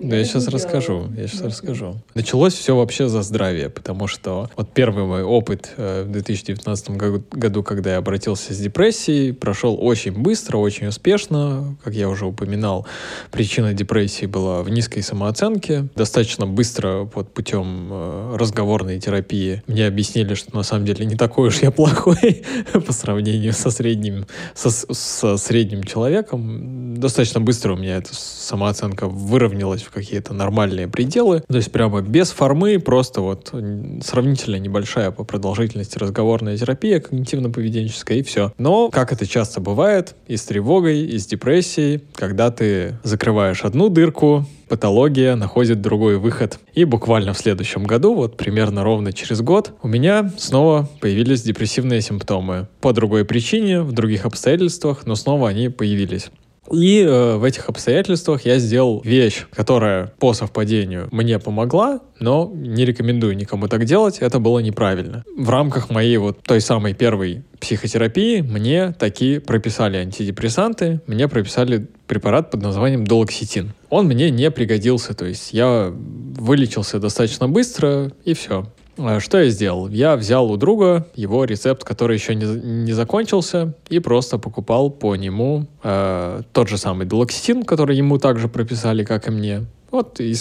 Да 0.00 0.16
я 0.16 0.24
сейчас 0.24 0.48
расскажу, 0.48 1.08
я 1.16 1.26
сейчас 1.28 1.42
расскажу. 1.42 1.96
Началось 2.14 2.54
все 2.54 2.74
вообще 2.74 3.08
за 3.08 3.22
здравие, 3.22 3.68
потому 3.68 4.06
что 4.06 4.50
вот 4.56 4.72
первый 4.72 5.04
мой 5.04 5.22
опыт 5.22 5.70
э, 5.76 6.04
в 6.04 6.10
2019 6.10 6.90
году, 6.90 7.62
когда 7.62 7.92
я 7.92 7.96
обратился 7.98 8.54
с 8.54 8.58
депрессией, 8.58 9.32
прошел 9.32 9.76
очень 9.80 10.12
быстро, 10.12 10.56
очень 10.56 10.86
успешно. 10.86 11.76
Как 11.84 11.94
я 11.94 12.08
уже 12.08 12.24
упоминал, 12.26 12.86
причина 13.30 13.74
депрессии 13.74 14.26
была 14.26 14.62
в 14.62 14.70
низкой 14.70 15.02
самооценке. 15.02 15.88
Достаточно 15.94 16.46
быстро 16.46 17.10
вот 17.14 17.34
путем 17.34 17.88
э, 17.90 18.36
разговорной 18.38 18.98
терапии 18.98 19.62
мне 19.66 19.86
объяснили, 19.86 20.34
что 20.34 20.56
на 20.56 20.62
самом 20.62 20.86
деле 20.86 21.04
не 21.04 21.16
такой 21.16 21.48
уж 21.48 21.60
я 21.60 21.70
плохой 21.70 22.44
по 22.72 22.92
сравнению 22.92 23.52
со 23.52 23.70
средним, 23.70 24.26
со, 24.54 24.70
со 24.70 25.36
средним 25.50 25.82
человеком. 25.82 26.94
Достаточно 26.94 27.40
быстро 27.40 27.72
у 27.72 27.76
меня 27.76 27.96
эта 27.96 28.14
самооценка 28.14 29.08
выровнялась 29.08 29.82
в 29.82 29.90
какие-то 29.90 30.32
нормальные 30.32 30.86
пределы. 30.86 31.42
То 31.48 31.56
есть 31.56 31.72
прямо 31.72 32.02
без 32.02 32.30
формы, 32.30 32.78
просто 32.78 33.20
вот 33.20 33.52
сравнительно 34.00 34.56
небольшая 34.60 35.10
по 35.10 35.24
продолжительности 35.24 35.98
разговорная 35.98 36.56
терапия 36.56 37.00
когнитивно-поведенческая 37.00 38.20
и 38.20 38.22
все. 38.22 38.52
Но, 38.58 38.90
как 38.90 39.12
это 39.12 39.26
часто 39.26 39.60
бывает, 39.60 40.14
и 40.28 40.36
с 40.36 40.44
тревогой, 40.44 41.00
и 41.00 41.18
с 41.18 41.26
депрессией, 41.26 42.00
когда 42.14 42.52
ты 42.52 43.00
закрываешь 43.02 43.64
одну 43.64 43.88
дырку, 43.88 44.46
патология 44.70 45.34
находит 45.34 45.82
другой 45.82 46.16
выход. 46.16 46.60
И 46.74 46.84
буквально 46.84 47.32
в 47.34 47.38
следующем 47.38 47.82
году, 47.84 48.14
вот 48.14 48.36
примерно 48.36 48.84
ровно 48.84 49.12
через 49.12 49.42
год, 49.42 49.72
у 49.82 49.88
меня 49.88 50.30
снова 50.38 50.88
появились 51.00 51.42
депрессивные 51.42 52.00
симптомы. 52.00 52.68
По 52.80 52.92
другой 52.92 53.24
причине, 53.24 53.82
в 53.82 53.90
других 53.90 54.24
обстоятельствах, 54.24 55.06
но 55.06 55.16
снова 55.16 55.48
они 55.48 55.70
появились. 55.70 56.30
И 56.72 57.00
э, 57.00 57.36
в 57.36 57.44
этих 57.44 57.68
обстоятельствах 57.68 58.44
я 58.44 58.58
сделал 58.58 59.00
вещь, 59.04 59.46
которая 59.52 60.12
по 60.18 60.32
совпадению 60.34 61.08
мне 61.10 61.38
помогла, 61.38 62.00
но 62.18 62.50
не 62.54 62.84
рекомендую 62.84 63.36
никому 63.36 63.68
так 63.68 63.84
делать, 63.84 64.18
это 64.18 64.38
было 64.38 64.60
неправильно. 64.60 65.24
В 65.36 65.50
рамках 65.50 65.90
моей 65.90 66.16
вот 66.18 66.42
той 66.42 66.60
самой 66.60 66.94
первой 66.94 67.42
психотерапии 67.58 68.40
мне 68.40 68.92
такие 68.92 69.40
прописали 69.40 69.96
антидепрессанты, 69.96 71.00
мне 71.06 71.28
прописали 71.28 71.88
препарат 72.06 72.50
под 72.50 72.62
названием 72.62 73.06
долоксетин. 73.06 73.72
Он 73.88 74.06
мне 74.06 74.30
не 74.30 74.50
пригодился, 74.50 75.14
то 75.14 75.26
есть 75.26 75.52
я 75.52 75.92
вылечился 75.92 76.98
достаточно 76.98 77.48
быстро 77.48 78.12
и 78.24 78.34
все. 78.34 78.66
А 79.02 79.20
что 79.20 79.38
я 79.38 79.48
сделал? 79.50 79.88
Я 79.88 80.16
взял 80.16 80.50
у 80.50 80.56
друга 80.56 81.06
его 81.14 81.44
рецепт, 81.44 81.84
который 81.84 82.16
еще 82.16 82.34
не, 82.34 82.44
не 82.44 82.92
закончился, 82.92 83.74
и 83.88 83.98
просто 83.98 84.38
покупал 84.38 84.90
по 84.90 85.16
нему 85.16 85.66
э, 85.82 86.42
тот 86.52 86.68
же 86.68 86.78
самый 86.78 87.06
Делоксетин, 87.06 87.64
который 87.64 87.96
ему 87.96 88.18
также 88.18 88.48
прописали, 88.48 89.04
как 89.04 89.28
и 89.28 89.30
мне. 89.30 89.66
Вот 89.90 90.20
и 90.20 90.34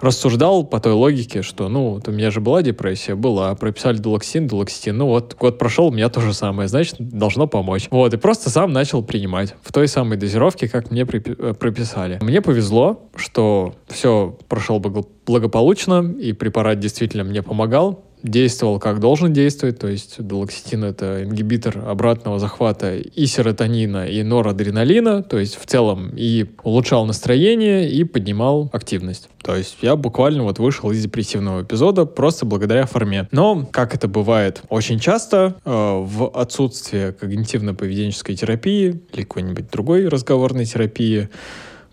рассуждал 0.00 0.64
по 0.64 0.80
той 0.80 0.92
логике, 0.92 1.42
что, 1.42 1.68
ну, 1.68 1.90
вот 1.90 2.08
у 2.08 2.12
меня 2.12 2.30
же 2.30 2.40
была 2.40 2.62
депрессия, 2.62 3.14
была, 3.14 3.54
прописали 3.54 3.98
дулоксин, 3.98 4.46
дулоксин, 4.46 4.96
ну 4.96 5.06
вот 5.06 5.36
год 5.38 5.58
прошел, 5.58 5.88
у 5.88 5.90
меня 5.90 6.08
то 6.08 6.20
же 6.20 6.32
самое, 6.32 6.68
значит, 6.68 6.96
должно 6.98 7.46
помочь. 7.46 7.88
Вот, 7.90 8.14
и 8.14 8.16
просто 8.16 8.48
сам 8.48 8.72
начал 8.72 9.02
принимать 9.02 9.54
в 9.62 9.72
той 9.72 9.88
самой 9.88 10.16
дозировке, 10.16 10.68
как 10.68 10.90
мне 10.90 11.02
э, 11.02 11.54
прописали. 11.54 12.18
Мне 12.22 12.40
повезло, 12.40 13.08
что 13.14 13.74
все 13.88 14.36
прошло 14.48 14.80
благополучно, 15.26 16.14
и 16.18 16.32
препарат 16.32 16.78
действительно 16.78 17.24
мне 17.24 17.42
помогал 17.42 18.05
действовал 18.28 18.78
как 18.78 19.00
должен 19.00 19.32
действовать, 19.32 19.78
то 19.78 19.88
есть 19.88 20.22
дулоксетин— 20.22 20.84
это 20.84 21.24
ингибитор 21.24 21.78
обратного 21.86 22.38
захвата 22.38 22.96
и 22.96 23.26
серотонина, 23.26 24.06
и 24.06 24.22
норадреналина, 24.22 25.22
то 25.22 25.38
есть 25.38 25.56
в 25.56 25.66
целом 25.66 26.12
и 26.14 26.46
улучшал 26.62 27.06
настроение, 27.06 27.90
и 27.90 28.04
поднимал 28.04 28.68
активность. 28.72 29.28
То 29.42 29.54
есть 29.54 29.78
я 29.82 29.96
буквально 29.96 30.42
вот 30.42 30.58
вышел 30.58 30.90
из 30.90 31.02
депрессивного 31.02 31.62
эпизода 31.62 32.04
просто 32.04 32.46
благодаря 32.46 32.86
форме. 32.86 33.28
Но, 33.30 33.66
как 33.70 33.94
это 33.94 34.08
бывает 34.08 34.62
очень 34.68 34.98
часто, 34.98 35.54
э, 35.64 35.70
в 35.70 36.30
отсутствие 36.34 37.12
когнитивно-поведенческой 37.12 38.34
терапии 38.34 39.00
или 39.12 39.22
какой-нибудь 39.22 39.70
другой 39.70 40.08
разговорной 40.08 40.64
терапии, 40.64 41.28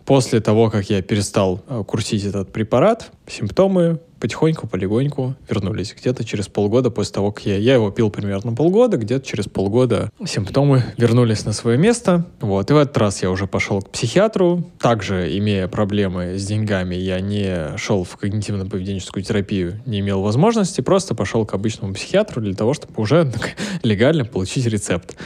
после 0.05 0.41
того, 0.41 0.69
как 0.69 0.89
я 0.89 1.01
перестал 1.01 1.61
э, 1.67 1.83
курсить 1.85 2.25
этот 2.25 2.51
препарат, 2.51 3.11
симптомы 3.27 3.99
потихоньку, 4.23 4.67
полегоньку 4.67 5.35
вернулись. 5.49 5.93
Где-то 5.99 6.23
через 6.23 6.47
полгода 6.47 6.89
после 6.89 7.15
того, 7.15 7.33
как 7.33 7.45
я, 7.45 7.57
я 7.57 7.73
его 7.73 7.91
пил 7.91 8.09
примерно 8.09 8.53
полгода, 8.53 8.95
где-то 8.95 9.25
через 9.25 9.47
полгода 9.47 10.11
симптомы 10.25 10.81
вернулись 10.95 11.43
на 11.43 11.51
свое 11.51 11.77
место. 11.77 12.25
Вот. 12.39 12.71
И 12.71 12.73
в 12.73 12.77
этот 12.77 12.97
раз 12.97 13.21
я 13.21 13.29
уже 13.29 13.47
пошел 13.47 13.81
к 13.81 13.89
психиатру. 13.89 14.63
Также, 14.79 15.37
имея 15.37 15.67
проблемы 15.67 16.37
с 16.37 16.45
деньгами, 16.45 16.95
я 16.95 17.19
не 17.19 17.75
шел 17.75 18.05
в 18.05 18.17
когнитивно-поведенческую 18.17 19.23
терапию, 19.23 19.81
не 19.85 19.99
имел 19.99 20.21
возможности, 20.21 20.79
просто 20.79 21.15
пошел 21.15 21.45
к 21.45 21.53
обычному 21.53 21.93
психиатру 21.93 22.41
для 22.41 22.55
того, 22.55 22.73
чтобы 22.73 22.93
уже 23.01 23.29
легально 23.83 24.23
получить 24.23 24.65
рецепт. 24.67 25.17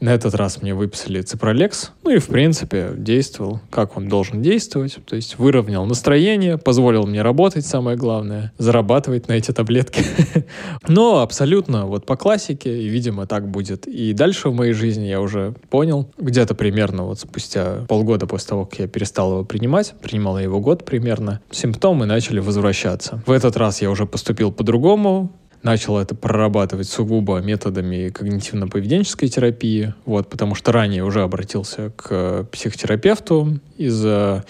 На 0.00 0.14
этот 0.14 0.34
раз 0.34 0.62
мне 0.62 0.74
выписали 0.74 1.20
ципролекс, 1.20 1.92
ну 2.04 2.10
и, 2.10 2.18
в 2.18 2.28
принципе, 2.28 2.92
действовал, 2.96 3.60
как 3.70 3.98
он 3.98 4.08
должен 4.08 4.40
действовать, 4.40 4.96
то 5.04 5.14
есть 5.14 5.38
выровнял 5.38 5.84
настроение, 5.84 6.56
позволил 6.56 7.06
мне 7.06 7.20
работать, 7.20 7.45
самое 7.54 7.96
главное, 7.96 8.52
зарабатывать 8.58 9.28
на 9.28 9.34
эти 9.34 9.52
таблетки. 9.52 10.02
Но 10.88 11.20
абсолютно 11.20 11.86
вот 11.86 12.06
по 12.06 12.16
классике, 12.16 12.82
и, 12.82 12.88
видимо, 12.88 13.26
так 13.26 13.48
будет 13.48 13.86
и 13.86 14.12
дальше 14.12 14.48
в 14.48 14.54
моей 14.54 14.72
жизни, 14.72 15.04
я 15.04 15.20
уже 15.20 15.54
понял. 15.70 16.10
Где-то 16.18 16.54
примерно 16.54 17.04
вот 17.04 17.20
спустя 17.20 17.84
полгода 17.88 18.26
после 18.26 18.48
того, 18.48 18.64
как 18.66 18.78
я 18.80 18.86
перестал 18.88 19.32
его 19.32 19.44
принимать, 19.44 19.94
принимал 20.02 20.38
я 20.38 20.44
его 20.44 20.60
год 20.60 20.84
примерно, 20.84 21.40
симптомы 21.50 22.06
начали 22.06 22.40
возвращаться. 22.40 23.22
В 23.26 23.30
этот 23.30 23.56
раз 23.56 23.82
я 23.82 23.90
уже 23.90 24.06
поступил 24.06 24.52
по-другому, 24.52 25.32
начал 25.66 25.98
это 25.98 26.14
прорабатывать 26.14 26.88
сугубо 26.88 27.38
методами 27.40 28.08
когнитивно-поведенческой 28.08 29.28
терапии, 29.28 29.94
вот, 30.04 30.30
потому 30.30 30.54
что 30.54 30.70
ранее 30.70 31.04
уже 31.04 31.22
обратился 31.22 31.90
к 31.96 32.44
психотерапевту 32.52 33.58
из-за 33.76 34.44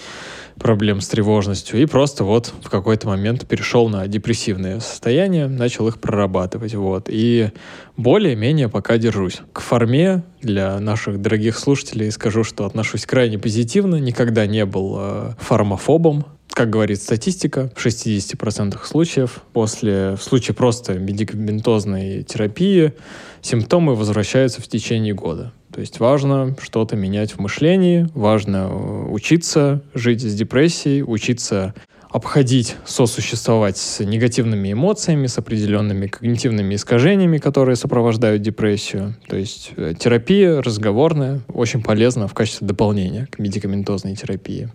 проблем 0.58 1.00
с 1.00 1.08
тревожностью, 1.08 1.80
и 1.80 1.87
просто 1.87 2.23
вот 2.25 2.52
в 2.62 2.68
какой-то 2.68 3.08
момент 3.08 3.46
перешел 3.46 3.88
на 3.88 4.06
депрессивное 4.06 4.80
состояние, 4.80 5.49
начал 5.49 5.88
их 5.88 5.99
прорабатывать, 6.00 6.75
вот, 6.75 7.08
и 7.08 7.50
более-менее 7.96 8.68
пока 8.68 8.99
держусь. 8.99 9.40
К 9.54 9.61
форме 9.61 10.23
для 10.42 10.78
наших 10.80 11.20
дорогих 11.20 11.58
слушателей 11.58 12.11
скажу, 12.11 12.44
что 12.44 12.66
отношусь 12.66 13.06
крайне 13.06 13.38
позитивно, 13.38 13.96
никогда 13.96 14.46
не 14.46 14.66
был 14.66 14.96
э, 14.99 15.32
фармофобом, 15.38 16.26
как 16.57 16.71
говорит 16.71 17.03
статистика, 17.03 17.71
в 17.77 17.85
60% 17.85 18.79
случаев 18.83 19.43
после, 19.53 20.17
в 20.17 20.23
случае 20.23 20.55
просто 20.55 20.95
медикаментозной 20.95 22.23
терапии 22.23 22.95
симптомы 23.43 23.95
возвращаются 23.95 24.63
в 24.63 24.67
течение 24.67 25.13
года. 25.13 25.53
То 25.71 25.81
есть 25.81 26.01
важно 26.01 26.57
что-то 26.63 26.97
менять 26.97 27.33
в 27.33 27.41
мышлении, 27.41 28.09
важно 28.15 28.71
э, 28.71 29.07
учиться 29.11 29.83
жить 29.93 30.23
с 30.23 30.35
депрессией, 30.35 31.03
учиться 31.03 31.75
обходить, 32.09 32.77
сосуществовать 32.87 33.77
с 33.77 34.03
негативными 34.03 34.73
эмоциями, 34.73 35.27
с 35.27 35.37
определенными 35.37 36.07
когнитивными 36.07 36.75
искажениями, 36.75 37.37
которые 37.37 37.77
сопровождают 37.77 38.41
депрессию. 38.41 39.15
То 39.29 39.37
есть 39.37 39.73
э, 39.77 39.93
терапия 39.99 40.63
разговорная 40.63 41.43
очень 41.49 41.83
полезна 41.83 42.29
в 42.29 42.33
качестве 42.33 42.67
дополнения 42.67 43.27
к 43.31 43.39
медикаментозной 43.39 44.17
терапии. 44.17 44.71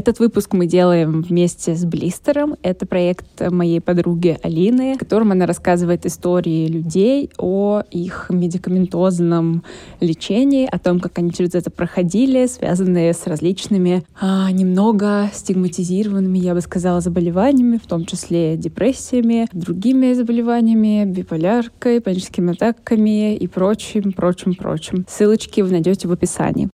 Этот 0.00 0.18
выпуск 0.18 0.54
мы 0.54 0.64
делаем 0.64 1.20
вместе 1.20 1.74
с 1.74 1.84
Блистером. 1.84 2.56
Это 2.62 2.86
проект 2.86 3.42
моей 3.50 3.82
подруги 3.82 4.38
Алины, 4.42 4.94
в 4.94 4.98
котором 4.98 5.30
она 5.32 5.44
рассказывает 5.44 6.06
истории 6.06 6.68
людей 6.68 7.28
о 7.36 7.82
их 7.90 8.30
медикаментозном 8.30 9.62
лечении, 10.00 10.66
о 10.66 10.78
том, 10.78 11.00
как 11.00 11.18
они 11.18 11.32
через 11.32 11.54
это 11.54 11.70
проходили, 11.70 12.46
связанные 12.46 13.12
с 13.12 13.26
различными 13.26 14.02
а, 14.18 14.50
немного 14.50 15.28
стигматизированными, 15.34 16.38
я 16.38 16.54
бы 16.54 16.62
сказала, 16.62 17.02
заболеваниями, 17.02 17.76
в 17.76 17.86
том 17.86 18.06
числе 18.06 18.56
депрессиями, 18.56 19.48
другими 19.52 20.14
заболеваниями, 20.14 21.04
биполяркой, 21.04 22.00
паническими 22.00 22.54
атаками 22.54 23.36
и 23.36 23.46
прочим, 23.46 24.12
прочим, 24.12 24.54
прочим. 24.54 25.04
Ссылочки 25.06 25.60
вы 25.60 25.72
найдете 25.72 26.08
в 26.08 26.12
описании. 26.12 26.70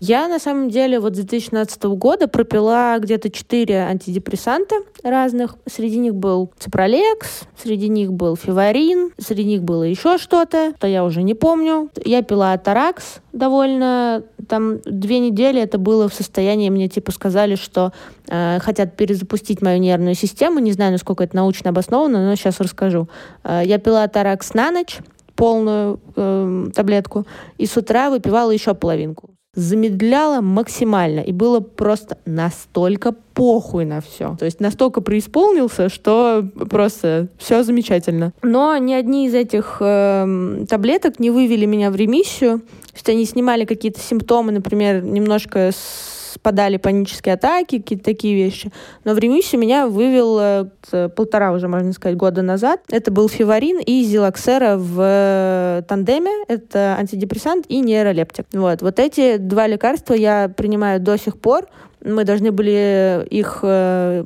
Я, 0.00 0.28
на 0.28 0.38
самом 0.38 0.70
деле, 0.70 1.00
вот 1.00 1.14
с 1.14 1.16
2016 1.16 1.82
года 1.96 2.28
пропила 2.28 2.96
где-то 3.00 3.30
4 3.30 3.78
антидепрессанта 3.78 4.76
разных. 5.02 5.56
Среди 5.66 5.98
них 5.98 6.14
был 6.14 6.52
Ципролекс, 6.56 7.42
среди 7.60 7.88
них 7.88 8.12
был 8.12 8.36
Фиварин, 8.36 9.10
среди 9.18 9.44
них 9.44 9.62
было 9.64 9.82
еще 9.82 10.16
что-то, 10.18 10.72
что 10.76 10.86
я 10.86 11.04
уже 11.04 11.22
не 11.22 11.34
помню. 11.34 11.90
Я 12.04 12.22
пила 12.22 12.56
Таракс 12.58 13.18
довольно, 13.32 14.22
там, 14.48 14.78
две 14.84 15.18
недели 15.18 15.60
это 15.60 15.78
было 15.78 16.08
в 16.08 16.14
состоянии, 16.14 16.70
мне 16.70 16.88
типа 16.88 17.10
сказали, 17.10 17.56
что 17.56 17.92
э, 18.28 18.60
хотят 18.60 18.96
перезапустить 18.96 19.62
мою 19.62 19.80
нервную 19.80 20.14
систему. 20.14 20.60
Не 20.60 20.72
знаю, 20.72 20.92
насколько 20.92 21.24
это 21.24 21.34
научно 21.34 21.70
обосновано, 21.70 22.24
но 22.24 22.36
сейчас 22.36 22.60
расскажу. 22.60 23.08
Э, 23.42 23.62
я 23.64 23.78
пила 23.78 24.06
Таракс 24.06 24.54
на 24.54 24.70
ночь, 24.70 24.98
полную 25.34 25.98
э, 26.14 26.66
таблетку, 26.72 27.26
и 27.58 27.66
с 27.66 27.76
утра 27.76 28.10
выпивала 28.10 28.52
еще 28.52 28.74
половинку 28.74 29.30
замедляла 29.58 30.40
максимально. 30.40 31.18
И 31.20 31.32
было 31.32 31.58
просто 31.58 32.18
настолько 32.24 33.12
похуй 33.34 33.84
на 33.84 34.00
все. 34.00 34.36
То 34.38 34.44
есть 34.44 34.60
настолько 34.60 35.00
преисполнился, 35.00 35.88
что 35.88 36.46
просто 36.70 37.26
все 37.38 37.64
замечательно. 37.64 38.32
Но 38.42 38.76
ни 38.76 38.92
одни 38.92 39.26
из 39.26 39.34
этих 39.34 39.78
э, 39.80 40.64
таблеток 40.68 41.18
не 41.18 41.30
вывели 41.30 41.66
меня 41.66 41.90
в 41.90 41.96
ремиссию. 41.96 42.60
То 42.60 42.94
есть 42.94 43.08
они 43.08 43.24
снимали 43.24 43.64
какие-то 43.64 43.98
симптомы, 43.98 44.52
например, 44.52 45.02
немножко 45.02 45.70
с 45.72 46.17
спадали 46.28 46.76
панические 46.76 47.34
атаки, 47.34 47.78
какие-то 47.78 48.04
такие 48.04 48.34
вещи. 48.34 48.70
Но 49.04 49.14
в 49.14 49.18
ремиссию 49.18 49.60
меня 49.60 49.86
вывел 49.86 50.38
э, 50.40 51.08
полтора 51.08 51.52
уже, 51.52 51.68
можно 51.68 51.92
сказать, 51.92 52.16
года 52.16 52.42
назад. 52.42 52.80
Это 52.90 53.10
был 53.10 53.28
фиварин 53.28 53.80
и 53.80 54.02
зилоксера 54.04 54.76
в 54.76 54.98
э, 55.00 55.82
тандеме. 55.88 56.30
Это 56.48 56.96
антидепрессант 56.98 57.66
и 57.68 57.80
нейролептик. 57.80 58.46
Вот. 58.52 58.82
вот 58.82 58.98
эти 58.98 59.36
два 59.36 59.66
лекарства 59.66 60.14
я 60.14 60.48
принимаю 60.54 61.00
до 61.00 61.16
сих 61.16 61.38
пор. 61.38 61.66
Мы 62.04 62.24
должны 62.24 62.52
были 62.52 63.26
их 63.28 63.60
э, 63.62 64.22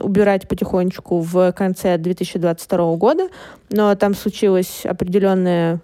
убирать 0.00 0.48
потихонечку 0.48 1.20
в 1.20 1.52
конце 1.52 1.98
2022 1.98 2.96
года, 2.96 3.28
но 3.68 3.94
там 3.94 4.14
случилась 4.14 4.86
определенная 4.86 5.80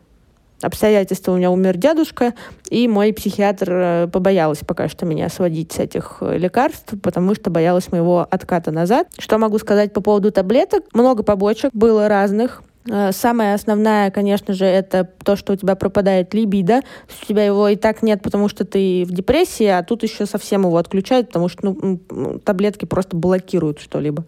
обстоятельства 0.62 1.32
у 1.32 1.36
меня 1.36 1.50
умер 1.50 1.76
дедушка, 1.76 2.34
и 2.70 2.88
мой 2.88 3.12
психиатр 3.12 3.70
э, 3.70 4.08
побоялась 4.08 4.60
пока 4.66 4.88
что 4.88 5.06
меня 5.06 5.28
сводить 5.28 5.72
с 5.72 5.78
этих 5.78 6.18
э, 6.20 6.38
лекарств, 6.38 6.94
потому 7.02 7.34
что 7.34 7.50
боялась 7.50 7.90
моего 7.92 8.26
отката 8.30 8.70
назад. 8.70 9.08
Что 9.18 9.38
могу 9.38 9.58
сказать 9.58 9.92
по 9.92 10.00
поводу 10.00 10.32
таблеток? 10.32 10.84
Много 10.92 11.22
побочек 11.22 11.72
было 11.74 12.08
разных. 12.08 12.62
Э, 12.88 13.12
самая 13.12 13.54
основная, 13.54 14.10
конечно 14.10 14.54
же, 14.54 14.64
это 14.64 15.08
то, 15.24 15.36
что 15.36 15.52
у 15.52 15.56
тебя 15.56 15.74
пропадает 15.74 16.32
либидо. 16.34 16.80
У 17.22 17.26
тебя 17.26 17.44
его 17.44 17.68
и 17.68 17.76
так 17.76 18.02
нет, 18.02 18.22
потому 18.22 18.48
что 18.48 18.64
ты 18.64 19.04
в 19.04 19.12
депрессии, 19.12 19.66
а 19.66 19.82
тут 19.82 20.02
еще 20.02 20.26
совсем 20.26 20.62
его 20.62 20.76
отключают, 20.76 21.28
потому 21.28 21.48
что 21.48 21.76
ну, 22.10 22.38
таблетки 22.38 22.84
просто 22.84 23.16
блокируют 23.16 23.80
что-либо. 23.80 24.24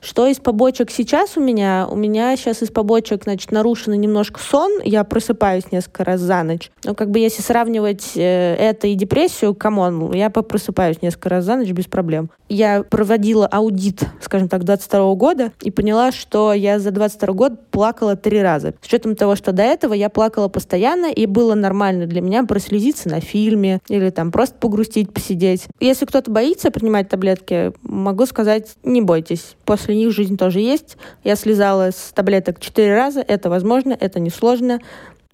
Что 0.00 0.26
из 0.26 0.38
побочек 0.38 0.90
сейчас 0.90 1.36
у 1.36 1.40
меня? 1.40 1.86
У 1.90 1.96
меня 1.96 2.36
сейчас 2.36 2.62
из 2.62 2.70
побочек, 2.70 3.24
значит, 3.24 3.52
нарушенный 3.52 3.98
немножко 3.98 4.40
сон. 4.40 4.80
Я 4.84 5.04
просыпаюсь 5.04 5.70
несколько 5.72 6.04
раз 6.04 6.20
за 6.20 6.42
ночь. 6.42 6.70
Но 6.84 6.94
как 6.94 7.10
бы 7.10 7.18
если 7.18 7.42
сравнивать 7.42 8.12
э, 8.16 8.54
это 8.54 8.86
и 8.86 8.94
депрессию, 8.94 9.54
come 9.54 9.87
on, 9.87 10.12
я 10.12 10.30
просыпаюсь 10.30 11.02
несколько 11.02 11.28
раз 11.28 11.44
за 11.44 11.56
ночь 11.56 11.70
без 11.70 11.86
проблем. 11.86 12.30
Я 12.48 12.84
проводила 12.84 13.46
аудит, 13.46 14.04
скажем 14.20 14.48
так, 14.48 14.64
22 14.64 15.14
года 15.14 15.52
и 15.62 15.70
поняла, 15.70 16.12
что 16.12 16.52
я 16.52 16.78
за 16.78 16.90
22 16.90 17.34
год 17.34 17.52
плакала 17.70 18.16
три 18.16 18.40
раза. 18.40 18.74
С 18.80 18.86
учетом 18.86 19.16
того, 19.16 19.34
что 19.34 19.52
до 19.52 19.62
этого 19.62 19.94
я 19.94 20.08
плакала 20.08 20.48
постоянно, 20.48 21.06
и 21.06 21.26
было 21.26 21.54
нормально 21.54 22.06
для 22.06 22.20
меня 22.20 22.44
прослезиться 22.44 23.08
на 23.08 23.20
фильме 23.20 23.80
или 23.88 24.10
там 24.10 24.30
просто 24.30 24.56
погрустить, 24.58 25.12
посидеть. 25.12 25.66
Если 25.80 26.04
кто-то 26.06 26.30
боится 26.30 26.70
принимать 26.70 27.08
таблетки, 27.08 27.72
могу 27.82 28.26
сказать, 28.26 28.74
не 28.82 29.00
бойтесь. 29.00 29.56
После 29.64 29.95
них 29.96 30.12
жизнь 30.12 30.36
тоже 30.36 30.60
есть. 30.60 30.96
Я 31.24 31.36
слезала 31.36 31.90
с 31.90 32.12
таблеток 32.14 32.60
четыре 32.60 32.94
раза. 32.94 33.20
Это 33.20 33.50
возможно, 33.50 33.96
это 33.98 34.20
несложно. 34.20 34.80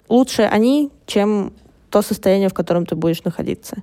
Лучше 0.09 0.43
они, 0.43 0.91
чем 1.05 1.53
то 1.89 2.01
состояние, 2.01 2.49
в 2.49 2.53
котором 2.53 2.85
ты 2.85 2.95
будешь 2.95 3.23
находиться. 3.23 3.77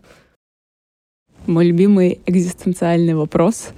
Мой 1.47 1.66
любимый 1.66 2.21
экзистенциальный 2.27 3.14
вопрос. 3.14 3.71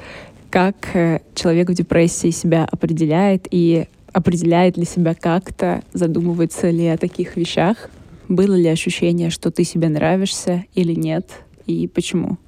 Как 0.51 0.95
э, 0.95 1.21
человек 1.35 1.71
в 1.71 1.75
депрессии 1.75 2.31
себя 2.31 2.67
определяет 2.71 3.47
и 3.51 3.87
определяет 4.13 4.77
ли 4.77 4.85
себя 4.85 5.15
как-то, 5.15 5.83
задумывается 5.93 6.71
ли 6.71 6.87
о 6.89 6.99
таких 6.99 7.37
вещах? 7.37 7.89
Было 8.29 8.55
ли 8.55 8.69
ощущение, 8.69 9.31
что 9.31 9.51
ты 9.51 9.65
себе 9.65 9.89
нравишься 9.89 10.65
или 10.75 10.95
нет? 10.95 11.29
И 11.67 11.87
почему? 11.89 12.39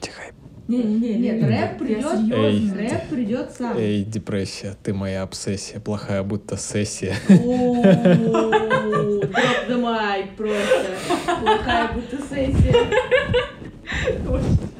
Тихо, 0.00 0.22
не, 0.70 0.84
не, 0.84 1.14
нет, 1.18 1.42
рэп 1.42 1.78
придет, 1.78 2.32
Эй, 2.32 2.70
рэп 2.72 3.08
придет 3.10 3.50
сам. 3.58 3.76
Эй, 3.76 4.04
депрессия, 4.04 4.76
ты 4.82 4.94
моя 4.94 5.22
обсессия, 5.22 5.80
плохая 5.80 6.22
будто 6.22 6.56
сессия. 6.56 7.16
Drop 7.28 7.72
the 9.68 9.80
mic 9.80 10.36
просто. 10.36 10.94
Плохая 11.40 11.92
будто 11.92 12.16
сессия. 12.18 12.74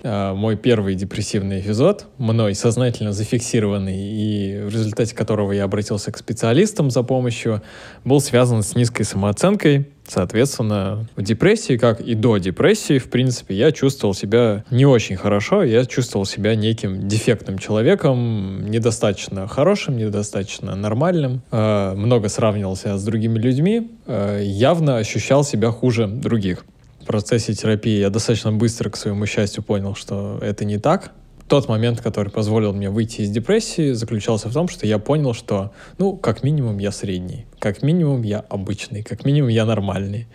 А, 0.02 0.34
мой 0.34 0.56
первый 0.56 0.94
депрессивный 0.94 1.60
эпизод, 1.60 2.06
мной 2.18 2.54
сознательно 2.54 3.12
зафиксированный, 3.12 3.98
и 3.98 4.62
в 4.62 4.68
результате 4.68 5.14
которого 5.14 5.52
я 5.52 5.64
обратился 5.64 6.12
к 6.12 6.16
специалистам 6.16 6.90
за 6.90 7.02
помощью, 7.02 7.62
был 8.04 8.20
связан 8.20 8.62
с 8.62 8.76
низкой 8.76 9.02
самооценкой. 9.02 9.88
Соответственно, 10.10 11.06
в 11.14 11.22
депрессии, 11.22 11.76
как 11.76 12.00
и 12.00 12.16
до 12.16 12.38
депрессии, 12.38 12.98
в 12.98 13.08
принципе, 13.10 13.54
я 13.54 13.70
чувствовал 13.70 14.12
себя 14.12 14.64
не 14.68 14.84
очень 14.84 15.16
хорошо, 15.16 15.62
я 15.62 15.84
чувствовал 15.84 16.26
себя 16.26 16.56
неким 16.56 17.06
дефектным 17.06 17.58
человеком, 17.58 18.68
недостаточно 18.68 19.46
хорошим, 19.46 19.96
недостаточно 19.96 20.74
нормальным, 20.74 21.42
э, 21.52 21.94
много 21.94 22.28
сравнивался 22.28 22.98
с 22.98 23.04
другими 23.04 23.38
людьми, 23.38 23.88
э, 24.08 24.42
явно 24.42 24.96
ощущал 24.96 25.44
себя 25.44 25.70
хуже 25.70 26.08
других 26.08 26.64
процессе 27.10 27.54
терапии 27.54 27.98
я 27.98 28.08
достаточно 28.08 28.52
быстро, 28.52 28.88
к 28.88 28.96
своему 28.96 29.26
счастью, 29.26 29.64
понял, 29.64 29.96
что 29.96 30.38
это 30.42 30.64
не 30.64 30.78
так. 30.78 31.10
Тот 31.50 31.68
момент, 31.68 32.00
который 32.00 32.30
позволил 32.30 32.72
мне 32.72 32.90
выйти 32.90 33.22
из 33.22 33.30
депрессии, 33.30 33.90
заключался 33.90 34.48
в 34.48 34.52
том, 34.52 34.68
что 34.68 34.86
я 34.86 35.00
понял, 35.00 35.34
что, 35.34 35.72
ну, 35.98 36.16
как 36.16 36.44
минимум 36.44 36.78
я 36.78 36.92
средний, 36.92 37.46
как 37.58 37.82
минимум 37.82 38.22
я 38.22 38.38
обычный, 38.38 39.02
как 39.02 39.24
минимум 39.24 39.48
я 39.48 39.66
нормальный. 39.66 40.28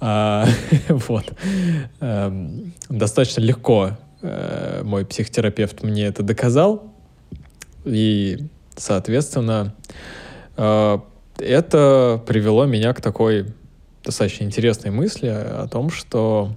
А, 0.00 0.46
вот. 0.88 1.32
А, 2.00 2.32
достаточно 2.88 3.40
легко 3.40 3.98
а, 4.20 4.82
мой 4.82 5.06
психотерапевт 5.06 5.84
мне 5.84 6.06
это 6.06 6.24
доказал. 6.24 6.92
И, 7.84 8.48
соответственно, 8.76 9.76
а, 10.56 11.04
это 11.38 12.20
привело 12.26 12.66
меня 12.66 12.94
к 12.94 13.00
такой 13.00 13.46
достаточно 14.02 14.42
интересные 14.42 14.90
мысли 14.90 15.28
о 15.28 15.68
том, 15.70 15.90
что 15.90 16.56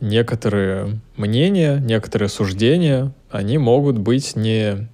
некоторые 0.00 1.00
мнения, 1.16 1.78
некоторые 1.78 2.28
суждения, 2.28 3.12
они 3.30 3.58
могут 3.58 3.98
быть 3.98 4.36
не, 4.36 4.88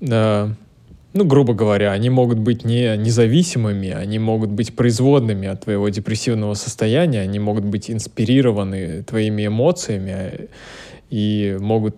э, 0.00 0.48
ну, 1.12 1.24
грубо 1.24 1.54
говоря, 1.54 1.92
они 1.92 2.10
могут 2.10 2.38
быть 2.38 2.64
не 2.64 2.96
независимыми, 2.96 3.90
они 3.90 4.18
могут 4.18 4.50
быть 4.50 4.74
производными 4.74 5.48
от 5.48 5.64
твоего 5.64 5.88
депрессивного 5.88 6.54
состояния, 6.54 7.20
они 7.20 7.38
могут 7.38 7.64
быть 7.64 7.90
инспирированы 7.90 9.02
твоими 9.02 9.46
эмоциями 9.46 10.48
и 11.10 11.56
могут 11.60 11.96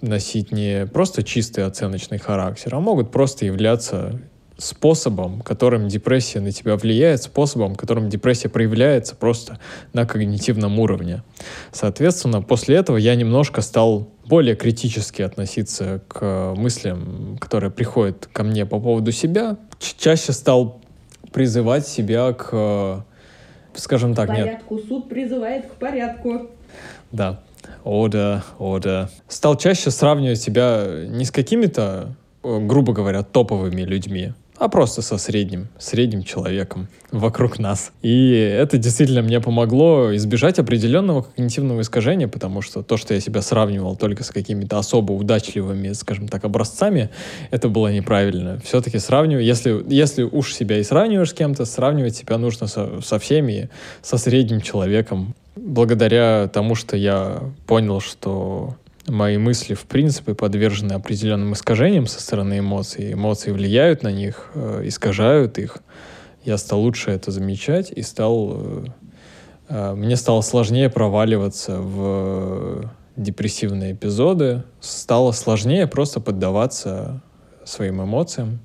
носить 0.00 0.52
не 0.52 0.86
просто 0.86 1.22
чистый 1.22 1.64
оценочный 1.64 2.18
характер, 2.18 2.74
а 2.74 2.80
могут 2.80 3.10
просто 3.10 3.46
являться 3.46 4.20
способом, 4.58 5.40
которым 5.42 5.88
депрессия 5.88 6.40
на 6.40 6.50
тебя 6.50 6.76
влияет, 6.76 7.22
способом, 7.22 7.74
которым 7.74 8.08
депрессия 8.08 8.48
проявляется 8.48 9.14
просто 9.14 9.58
на 9.92 10.06
когнитивном 10.06 10.78
уровне. 10.78 11.22
Соответственно, 11.72 12.42
после 12.42 12.76
этого 12.76 12.96
я 12.96 13.14
немножко 13.14 13.60
стал 13.60 14.08
более 14.24 14.56
критически 14.56 15.22
относиться 15.22 16.02
к 16.08 16.54
мыслям, 16.56 17.36
которые 17.40 17.70
приходят 17.70 18.28
ко 18.32 18.42
мне 18.42 18.64
по 18.66 18.80
поводу 18.80 19.12
себя. 19.12 19.58
Чаще 19.78 20.32
стал 20.32 20.80
призывать 21.32 21.86
себя 21.86 22.32
к 22.32 23.04
скажем 23.78 24.14
так, 24.14 24.30
нет. 24.30 24.38
порядку. 24.38 24.78
Суд 24.78 25.08
призывает 25.08 25.66
к 25.66 25.74
порядку. 25.74 26.50
Да. 27.12 27.40
Ода, 27.84 28.44
ода. 28.58 29.10
Стал 29.28 29.56
чаще 29.56 29.90
сравнивать 29.90 30.40
себя 30.40 30.86
не 31.08 31.24
с 31.24 31.30
какими-то, 31.30 32.14
э, 32.42 32.58
грубо 32.60 32.92
говоря, 32.92 33.22
топовыми 33.22 33.82
людьми, 33.82 34.34
а 34.58 34.68
просто 34.68 35.02
со 35.02 35.18
средним, 35.18 35.68
средним 35.78 36.22
человеком 36.22 36.88
вокруг 37.12 37.58
нас. 37.58 37.92
И 38.02 38.32
это 38.32 38.78
действительно 38.78 39.22
мне 39.22 39.40
помогло 39.40 40.14
избежать 40.16 40.58
определенного 40.58 41.22
когнитивного 41.22 41.82
искажения, 41.82 42.28
потому 42.28 42.62
что 42.62 42.82
то, 42.82 42.96
что 42.96 43.14
я 43.14 43.20
себя 43.20 43.42
сравнивал 43.42 43.96
только 43.96 44.24
с 44.24 44.30
какими-то 44.30 44.78
особо 44.78 45.12
удачливыми, 45.12 45.92
скажем 45.92 46.28
так, 46.28 46.44
образцами, 46.44 47.10
это 47.50 47.68
было 47.68 47.92
неправильно. 47.92 48.60
Все-таки 48.64 48.98
сравнивать, 48.98 49.44
если, 49.44 49.84
если 49.88 50.22
уж 50.22 50.54
себя 50.54 50.78
и 50.78 50.82
сравниваешь 50.82 51.30
с 51.30 51.34
кем-то, 51.34 51.64
сравнивать 51.64 52.16
себя 52.16 52.38
нужно 52.38 52.66
со, 52.66 53.00
со 53.02 53.18
всеми, 53.18 53.68
со 54.02 54.16
средним 54.18 54.60
человеком. 54.60 55.34
Благодаря 55.54 56.48
тому, 56.48 56.74
что 56.74 56.96
я 56.96 57.42
понял, 57.66 58.00
что 58.00 58.76
мои 59.08 59.38
мысли, 59.38 59.74
в 59.74 59.84
принципе, 59.84 60.34
подвержены 60.34 60.92
определенным 60.92 61.52
искажениям 61.52 62.06
со 62.06 62.20
стороны 62.20 62.58
эмоций. 62.58 63.12
Эмоции 63.12 63.50
влияют 63.50 64.02
на 64.02 64.12
них, 64.12 64.50
э, 64.54 64.82
искажают 64.84 65.58
их. 65.58 65.78
Я 66.44 66.58
стал 66.58 66.80
лучше 66.80 67.10
это 67.10 67.30
замечать 67.30 67.90
и 67.90 68.02
стал... 68.02 68.52
э, 68.54 68.84
э, 69.68 69.94
Мне 69.94 70.16
стало 70.16 70.40
сложнее 70.40 70.90
проваливаться 70.90 71.80
в 71.80 72.90
депрессивные 73.16 73.92
эпизоды. 73.92 74.62
Стало 74.80 75.32
сложнее 75.32 75.86
просто 75.86 76.20
поддаваться 76.20 77.22
своим 77.64 78.02
эмоциям, 78.02 78.60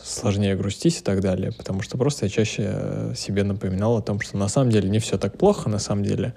сложнее 0.00 0.54
грустить 0.54 1.00
и 1.00 1.02
так 1.02 1.20
далее, 1.20 1.52
потому 1.52 1.82
что 1.82 1.98
просто 1.98 2.26
я 2.26 2.30
чаще 2.30 3.12
себе 3.16 3.42
напоминал 3.42 3.96
о 3.96 4.02
том, 4.02 4.20
что 4.20 4.36
на 4.36 4.48
самом 4.48 4.70
деле 4.70 4.88
не 4.88 4.98
все 4.98 5.18
так 5.18 5.36
плохо, 5.36 5.68
на 5.68 5.78
самом 5.78 6.04
деле. 6.04 6.34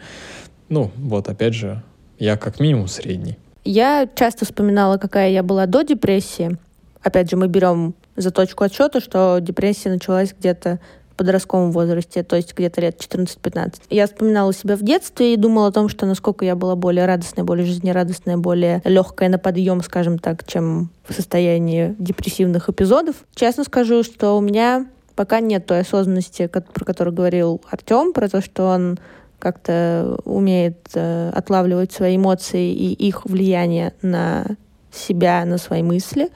Ну, 0.70 0.92
вот 0.96 1.28
опять 1.28 1.54
же, 1.54 1.84
я 2.22 2.38
как 2.38 2.60
минимум 2.60 2.88
средний. 2.88 3.38
Я 3.64 4.08
часто 4.16 4.46
вспоминала, 4.46 4.98
какая 4.98 5.32
я 5.32 5.42
была 5.42 5.66
до 5.66 5.82
депрессии. 5.82 6.56
Опять 7.02 7.32
же, 7.32 7.36
мы 7.36 7.48
берем 7.48 7.96
за 8.16 8.30
точку 8.30 8.64
отсчета, 8.64 9.00
что 9.00 9.40
депрессия 9.42 9.90
началась 9.90 10.34
где-то 10.38 10.80
в 11.12 11.16
подростковом 11.16 11.72
возрасте, 11.72 12.22
то 12.22 12.36
есть 12.36 12.56
где-то 12.56 12.80
лет 12.80 13.00
14-15. 13.00 13.82
Я 13.90 14.06
вспоминала 14.06 14.54
себя 14.54 14.76
в 14.76 14.84
детстве 14.84 15.34
и 15.34 15.38
думала 15.38 15.68
о 15.68 15.72
том, 15.72 15.90
что 15.90 16.06
насколько 16.06 16.46
я 16.46 16.56
была 16.56 16.76
более 16.76 17.08
радостная, 17.08 17.44
более 17.44 17.66
жизнерадостная, 17.66 18.38
более 18.38 18.84
легкая 18.86 19.30
на 19.30 19.40
подъем, 19.40 19.82
скажем 19.82 20.20
так, 20.20 20.46
чем 20.46 20.92
в 21.08 21.14
состоянии 21.14 21.96
депрессивных 21.98 22.70
эпизодов. 22.70 23.16
Честно 23.34 23.64
скажу, 23.64 24.04
что 24.04 24.38
у 24.38 24.42
меня 24.42 24.86
пока 25.16 25.40
нет 25.40 25.66
той 25.66 25.80
осознанности, 25.80 26.48
про 26.48 26.86
которую 26.86 27.16
говорил 27.16 27.62
Артем, 27.70 28.14
про 28.14 28.30
то, 28.30 28.42
что 28.42 28.66
он 28.68 29.00
как-то 29.42 30.18
умеет 30.24 30.88
э, 30.94 31.32
отлавливать 31.34 31.92
свои 31.92 32.16
эмоции 32.16 32.72
и 32.72 32.94
их 32.94 33.26
влияние 33.26 33.94
на 34.02 34.46
себя, 34.92 35.44
на 35.46 35.58
свои 35.58 35.84
мысли. 35.84 36.30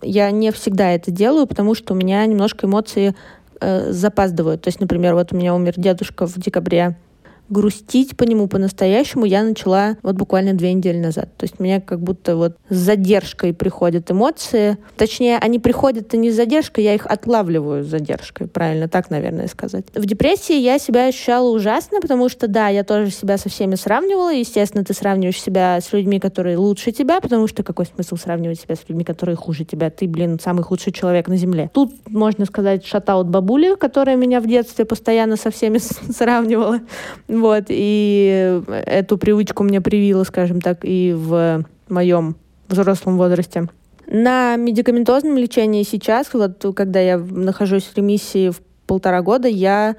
Я 0.00 0.30
не 0.30 0.50
всегда 0.52 0.90
это 0.92 1.10
делаю, 1.10 1.46
потому 1.46 1.74
что 1.74 1.94
у 1.94 1.96
меня 1.96 2.24
немножко 2.24 2.66
эмоции 2.66 3.14
э, 3.60 3.92
запаздывают. 3.92 4.62
То 4.62 4.68
есть, 4.68 4.80
например, 4.80 5.14
вот 5.14 5.32
у 5.32 5.36
меня 5.36 5.54
умер 5.54 5.74
дедушка 5.76 6.26
в 6.26 6.38
декабре. 6.38 6.96
Грустить 7.48 8.16
по 8.16 8.24
нему 8.24 8.48
по-настоящему 8.48 9.24
я 9.24 9.42
начала 9.42 9.96
вот 10.02 10.16
буквально 10.16 10.54
две 10.54 10.72
недели 10.72 10.98
назад. 10.98 11.28
То 11.36 11.44
есть 11.44 11.60
меня 11.60 11.80
как 11.80 12.00
будто 12.00 12.36
вот 12.36 12.56
с 12.68 12.76
задержкой 12.76 13.52
приходят 13.52 14.10
эмоции. 14.10 14.78
Точнее, 14.96 15.38
они 15.38 15.58
приходят 15.58 16.12
и 16.14 16.18
не 16.18 16.30
с 16.30 16.36
задержкой, 16.36 16.84
я 16.84 16.94
их 16.94 17.06
отлавливаю 17.06 17.84
с 17.84 17.88
задержкой. 17.88 18.46
Правильно 18.46 18.88
так, 18.88 19.10
наверное, 19.10 19.48
сказать. 19.48 19.84
В 19.94 20.06
депрессии 20.06 20.56
я 20.56 20.78
себя 20.78 21.06
ощущала 21.06 21.48
ужасно, 21.50 22.00
потому 22.00 22.28
что, 22.28 22.48
да, 22.48 22.68
я 22.68 22.84
тоже 22.84 23.10
себя 23.10 23.38
со 23.38 23.48
всеми 23.48 23.74
сравнивала. 23.74 24.32
Естественно, 24.32 24.84
ты 24.84 24.94
сравниваешь 24.94 25.40
себя 25.40 25.78
с 25.80 25.92
людьми, 25.92 26.20
которые 26.20 26.56
лучше 26.56 26.92
тебя, 26.92 27.20
потому 27.20 27.46
что 27.46 27.62
какой 27.62 27.86
смысл 27.86 28.16
сравнивать 28.16 28.60
себя 28.60 28.76
с 28.76 28.88
людьми, 28.88 29.04
которые 29.04 29.36
хуже 29.36 29.64
тебя? 29.64 29.90
Ты, 29.90 30.08
блин, 30.08 30.38
самый 30.42 30.62
худший 30.62 30.92
человек 30.92 31.28
на 31.28 31.36
Земле. 31.36 31.70
Тут, 31.72 31.92
можно 32.08 32.46
сказать, 32.46 32.86
шатаут 32.86 33.28
бабули, 33.28 33.74
которая 33.74 34.16
меня 34.16 34.40
в 34.40 34.46
детстве 34.46 34.84
постоянно 34.84 35.36
со 35.36 35.50
всеми 35.50 35.78
сравнивала. 36.12 36.80
Вот, 37.42 37.64
и 37.70 38.62
эту 38.68 39.18
привычку 39.18 39.64
мне 39.64 39.80
привила, 39.80 40.22
скажем 40.22 40.60
так, 40.60 40.84
и 40.84 41.12
в 41.12 41.64
моем 41.88 42.36
взрослом 42.68 43.16
возрасте. 43.18 43.66
На 44.06 44.54
медикаментозном 44.54 45.36
лечении 45.36 45.82
сейчас, 45.82 46.32
вот 46.34 46.64
когда 46.76 47.00
я 47.00 47.18
нахожусь 47.18 47.82
в 47.82 47.96
ремиссии 47.96 48.50
в 48.50 48.60
полтора 48.86 49.22
года, 49.22 49.48
я 49.48 49.96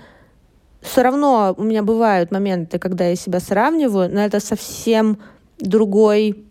все 0.82 1.01
равно 1.01 1.53
у 1.58 1.63
меня 1.63 1.84
бывают 1.84 2.32
моменты, 2.32 2.79
когда 2.79 3.08
я 3.08 3.17
себя 3.17 3.41
сравниваю, 3.41 4.10
но 4.10 4.21
это 4.21 4.39
совсем 4.39 5.17
другой 5.60 6.45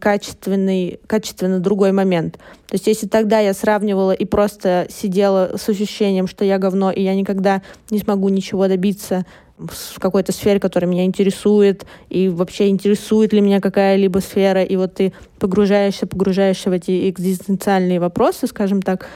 качественный, 0.00 0.98
качественно 1.06 1.58
другой 1.60 1.92
момент. 1.92 2.38
То 2.68 2.74
есть 2.74 2.86
если 2.86 3.06
тогда 3.06 3.38
я 3.40 3.52
сравнивала 3.52 4.12
и 4.12 4.24
просто 4.24 4.86
сидела 4.88 5.58
с 5.58 5.68
ощущением, 5.68 6.26
что 6.26 6.42
я 6.42 6.56
говно, 6.56 6.90
и 6.90 7.02
я 7.02 7.14
никогда 7.14 7.60
не 7.90 7.98
смогу 7.98 8.30
ничего 8.30 8.66
добиться 8.66 9.26
в 9.58 9.98
какой-то 9.98 10.32
сфере, 10.32 10.60
которая 10.60 10.90
меня 10.90 11.04
интересует, 11.04 11.84
и 12.08 12.28
вообще 12.28 12.68
интересует 12.68 13.32
ли 13.32 13.40
меня 13.40 13.60
какая-либо 13.60 14.18
сфера, 14.20 14.62
и 14.62 14.76
вот 14.76 14.94
ты 14.94 15.12
погружаешься, 15.38 16.06
погружаешься 16.06 16.70
в 16.70 16.72
эти 16.72 17.10
экзистенциальные 17.10 18.00
вопросы, 18.00 18.46
скажем 18.46 18.82
так. 18.82 19.08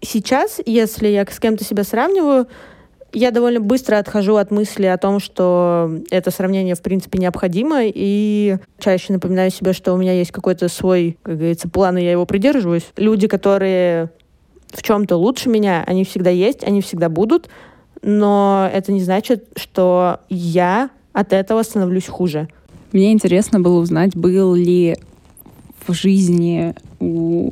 Сейчас, 0.00 0.60
если 0.64 1.08
я 1.08 1.26
с 1.26 1.38
кем-то 1.38 1.64
себя 1.64 1.84
сравниваю, 1.84 2.46
я 3.12 3.30
довольно 3.30 3.60
быстро 3.60 3.98
отхожу 3.98 4.36
от 4.36 4.50
мысли 4.50 4.86
о 4.86 4.98
том, 4.98 5.18
что 5.18 5.90
это 6.10 6.30
сравнение, 6.30 6.74
в 6.74 6.82
принципе, 6.82 7.18
необходимо, 7.18 7.80
и 7.82 8.58
чаще 8.78 9.12
напоминаю 9.12 9.50
себе, 9.50 9.72
что 9.72 9.94
у 9.94 9.96
меня 9.96 10.12
есть 10.12 10.30
какой-то 10.30 10.68
свой, 10.68 11.18
как 11.22 11.36
говорится, 11.36 11.68
план, 11.68 11.98
и 11.98 12.04
я 12.04 12.12
его 12.12 12.26
придерживаюсь. 12.26 12.86
Люди, 12.96 13.26
которые 13.26 14.10
в 14.70 14.82
чем-то 14.82 15.16
лучше 15.16 15.48
меня, 15.48 15.82
они 15.86 16.04
всегда 16.04 16.30
есть, 16.30 16.62
они 16.62 16.82
всегда 16.82 17.08
будут, 17.08 17.48
но 18.02 18.68
это 18.72 18.92
не 18.92 19.02
значит, 19.02 19.46
что 19.56 20.20
я 20.28 20.90
от 21.12 21.32
этого 21.32 21.62
становлюсь 21.62 22.06
хуже. 22.06 22.48
Мне 22.92 23.12
интересно 23.12 23.60
было 23.60 23.80
узнать, 23.80 24.16
был 24.16 24.54
ли 24.54 24.96
в 25.86 25.92
жизни 25.92 26.74
у 27.00 27.50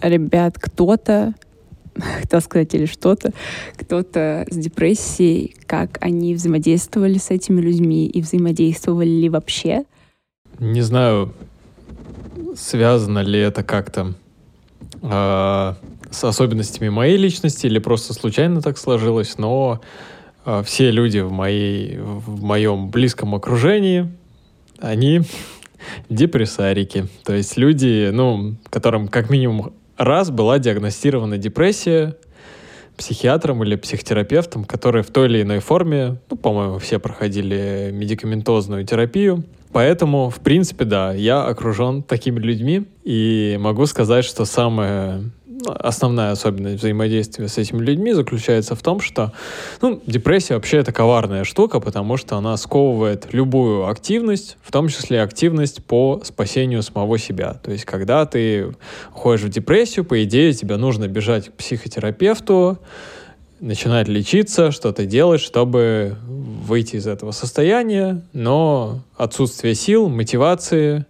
ребят 0.00 0.56
кто-то, 0.58 1.34
хотел 2.20 2.40
сказать, 2.40 2.74
или 2.74 2.86
что-то, 2.86 3.32
кто-то 3.76 4.46
с 4.50 4.56
депрессией, 4.56 5.54
как 5.66 5.98
они 6.00 6.34
взаимодействовали 6.34 7.18
с 7.18 7.30
этими 7.30 7.60
людьми 7.60 8.06
и 8.06 8.20
взаимодействовали 8.22 9.08
ли 9.08 9.28
вообще. 9.28 9.84
Не 10.58 10.82
знаю, 10.82 11.34
связано 12.56 13.20
ли 13.20 13.38
это 13.40 13.62
как-то 13.62 14.14
э, 15.02 15.74
с 16.10 16.24
особенностями 16.24 16.88
моей 16.88 17.16
личности 17.16 17.66
или 17.66 17.78
просто 17.78 18.14
случайно 18.14 18.62
так 18.62 18.78
сложилось, 18.78 19.38
но 19.38 19.80
э, 20.44 20.62
все 20.64 20.90
люди 20.90 21.18
в, 21.18 21.30
моей, 21.30 21.98
в 21.98 22.42
моем 22.42 22.90
близком 22.90 23.34
окружении, 23.34 24.10
они 24.80 25.22
депрессарики. 26.08 27.06
То 27.24 27.34
есть 27.34 27.56
люди, 27.56 28.10
ну, 28.12 28.56
которым 28.70 29.08
как 29.08 29.30
минимум 29.30 29.72
раз 29.96 30.30
была 30.30 30.58
диагностирована 30.58 31.38
депрессия 31.38 32.16
психиатром 32.96 33.64
или 33.64 33.76
психотерапевтом, 33.76 34.64
которые 34.64 35.02
в 35.02 35.10
той 35.10 35.26
или 35.26 35.42
иной 35.42 35.60
форме, 35.60 36.18
ну, 36.30 36.36
по-моему, 36.36 36.78
все 36.78 36.98
проходили 36.98 37.90
медикаментозную 37.92 38.84
терапию. 38.84 39.44
Поэтому, 39.72 40.28
в 40.28 40.40
принципе, 40.40 40.84
да, 40.84 41.14
я 41.14 41.44
окружен 41.44 42.02
такими 42.02 42.40
людьми, 42.40 42.86
и 43.04 43.56
могу 43.60 43.86
сказать, 43.86 44.24
что 44.24 44.44
самое 44.44 45.30
основная 45.66 46.32
особенность 46.32 46.78
взаимодействия 46.78 47.48
с 47.48 47.58
этими 47.58 47.82
людьми 47.82 48.12
заключается 48.12 48.74
в 48.74 48.82
том, 48.82 49.00
что 49.00 49.32
ну, 49.80 50.00
депрессия 50.06 50.54
вообще 50.54 50.78
это 50.78 50.92
коварная 50.92 51.44
штука, 51.44 51.80
потому 51.80 52.16
что 52.16 52.36
она 52.36 52.56
сковывает 52.56 53.32
любую 53.32 53.86
активность, 53.88 54.56
в 54.62 54.72
том 54.72 54.88
числе 54.88 55.22
активность 55.22 55.84
по 55.84 56.20
спасению 56.24 56.82
самого 56.82 57.18
себя. 57.18 57.54
То 57.54 57.72
есть, 57.72 57.84
когда 57.84 58.26
ты 58.26 58.74
уходишь 59.14 59.42
в 59.42 59.48
депрессию, 59.48 60.04
по 60.04 60.22
идее, 60.24 60.52
тебе 60.52 60.76
нужно 60.76 61.08
бежать 61.08 61.48
к 61.48 61.52
психотерапевту, 61.52 62.78
начинать 63.60 64.08
лечиться, 64.08 64.70
что-то 64.70 65.04
делать, 65.04 65.40
чтобы 65.40 66.16
выйти 66.26 66.96
из 66.96 67.06
этого 67.06 67.30
состояния, 67.30 68.22
но 68.32 69.02
отсутствие 69.16 69.74
сил, 69.74 70.08
мотивации 70.08 71.04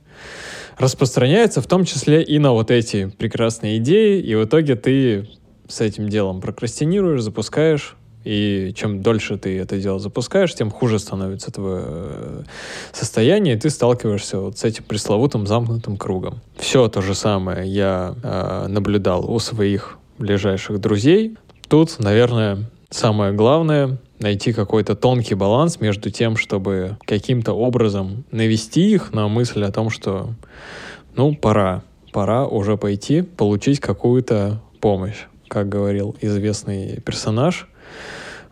распространяется 0.81 1.61
в 1.61 1.67
том 1.67 1.85
числе 1.85 2.23
и 2.23 2.39
на 2.39 2.53
вот 2.53 2.71
эти 2.71 3.07
прекрасные 3.19 3.79
идеи, 3.79 4.21
и 4.21 4.35
в 4.35 4.45
итоге 4.45 4.75
ты 4.77 5.29
с 5.69 5.81
этим 5.81 6.09
делом 6.09 6.41
прокрастинируешь, 6.41 7.21
запускаешь, 7.21 7.97
и 8.25 8.73
чем 8.75 9.03
дольше 9.03 9.39
ты 9.39 9.59
это 9.59 9.79
дело 9.79 9.99
запускаешь, 9.99 10.55
тем 10.55 10.71
хуже 10.71 10.99
становится 10.99 11.51
твое 11.51 11.83
э, 11.85 12.43
состояние, 12.93 13.57
и 13.57 13.59
ты 13.59 13.71
сталкиваешься 13.71 14.39
вот 14.39 14.59
с 14.59 14.65
этим 14.65 14.85
пресловутым 14.85 15.47
замкнутым 15.47 15.97
кругом. 15.97 16.41
Все 16.57 16.89
то 16.89 17.03
же 17.03 17.15
самое 17.15 17.69
я 17.69 18.15
э, 18.23 18.67
наблюдал 18.69 19.31
у 19.31 19.39
своих 19.39 19.99
ближайших 20.19 20.81
друзей. 20.81 21.37
Тут, 21.69 21.99
наверное, 21.99 22.71
самое 22.91 23.33
главное 23.33 23.99
найти 24.19 24.53
какой-то 24.53 24.95
тонкий 24.95 25.35
баланс 25.35 25.81
между 25.81 26.11
тем, 26.11 26.37
чтобы 26.37 26.99
каким-то 27.07 27.53
образом 27.53 28.25
навести 28.31 28.91
их 28.91 29.13
на 29.13 29.29
мысль 29.29 29.65
о 29.65 29.73
том, 29.73 29.91
что 29.91 30.35
ну, 31.17 31.35
пора, 31.35 31.83
пора 32.13 32.47
уже 32.47 32.77
пойти 32.77 33.23
получить 33.23 33.81
какую-то 33.81 34.61
помощь, 34.81 35.27
как 35.49 35.69
говорил 35.69 36.17
известный 36.21 37.01
персонаж 37.01 37.69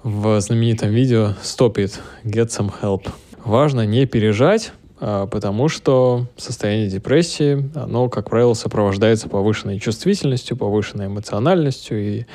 в 0.03 0.41
знаменитом 0.41 0.91
видео 0.91 1.35
«Stop 1.43 1.75
it, 1.75 2.01
get 2.25 2.49
some 2.49 2.73
help». 2.81 3.09
Важно 3.45 3.87
не 3.87 4.07
пережать, 4.07 4.73
потому 5.01 5.69
что 5.69 6.27
состояние 6.37 6.89
депрессии, 6.89 7.71
оно, 7.75 8.09
как 8.09 8.31
правило, 8.31 8.55
сопровождается 8.55 9.29
повышенной 9.29 9.79
чувствительностью, 9.79 10.57
повышенной 10.57 11.07
эмоциональностью, 11.07 12.01
и 12.01 12.27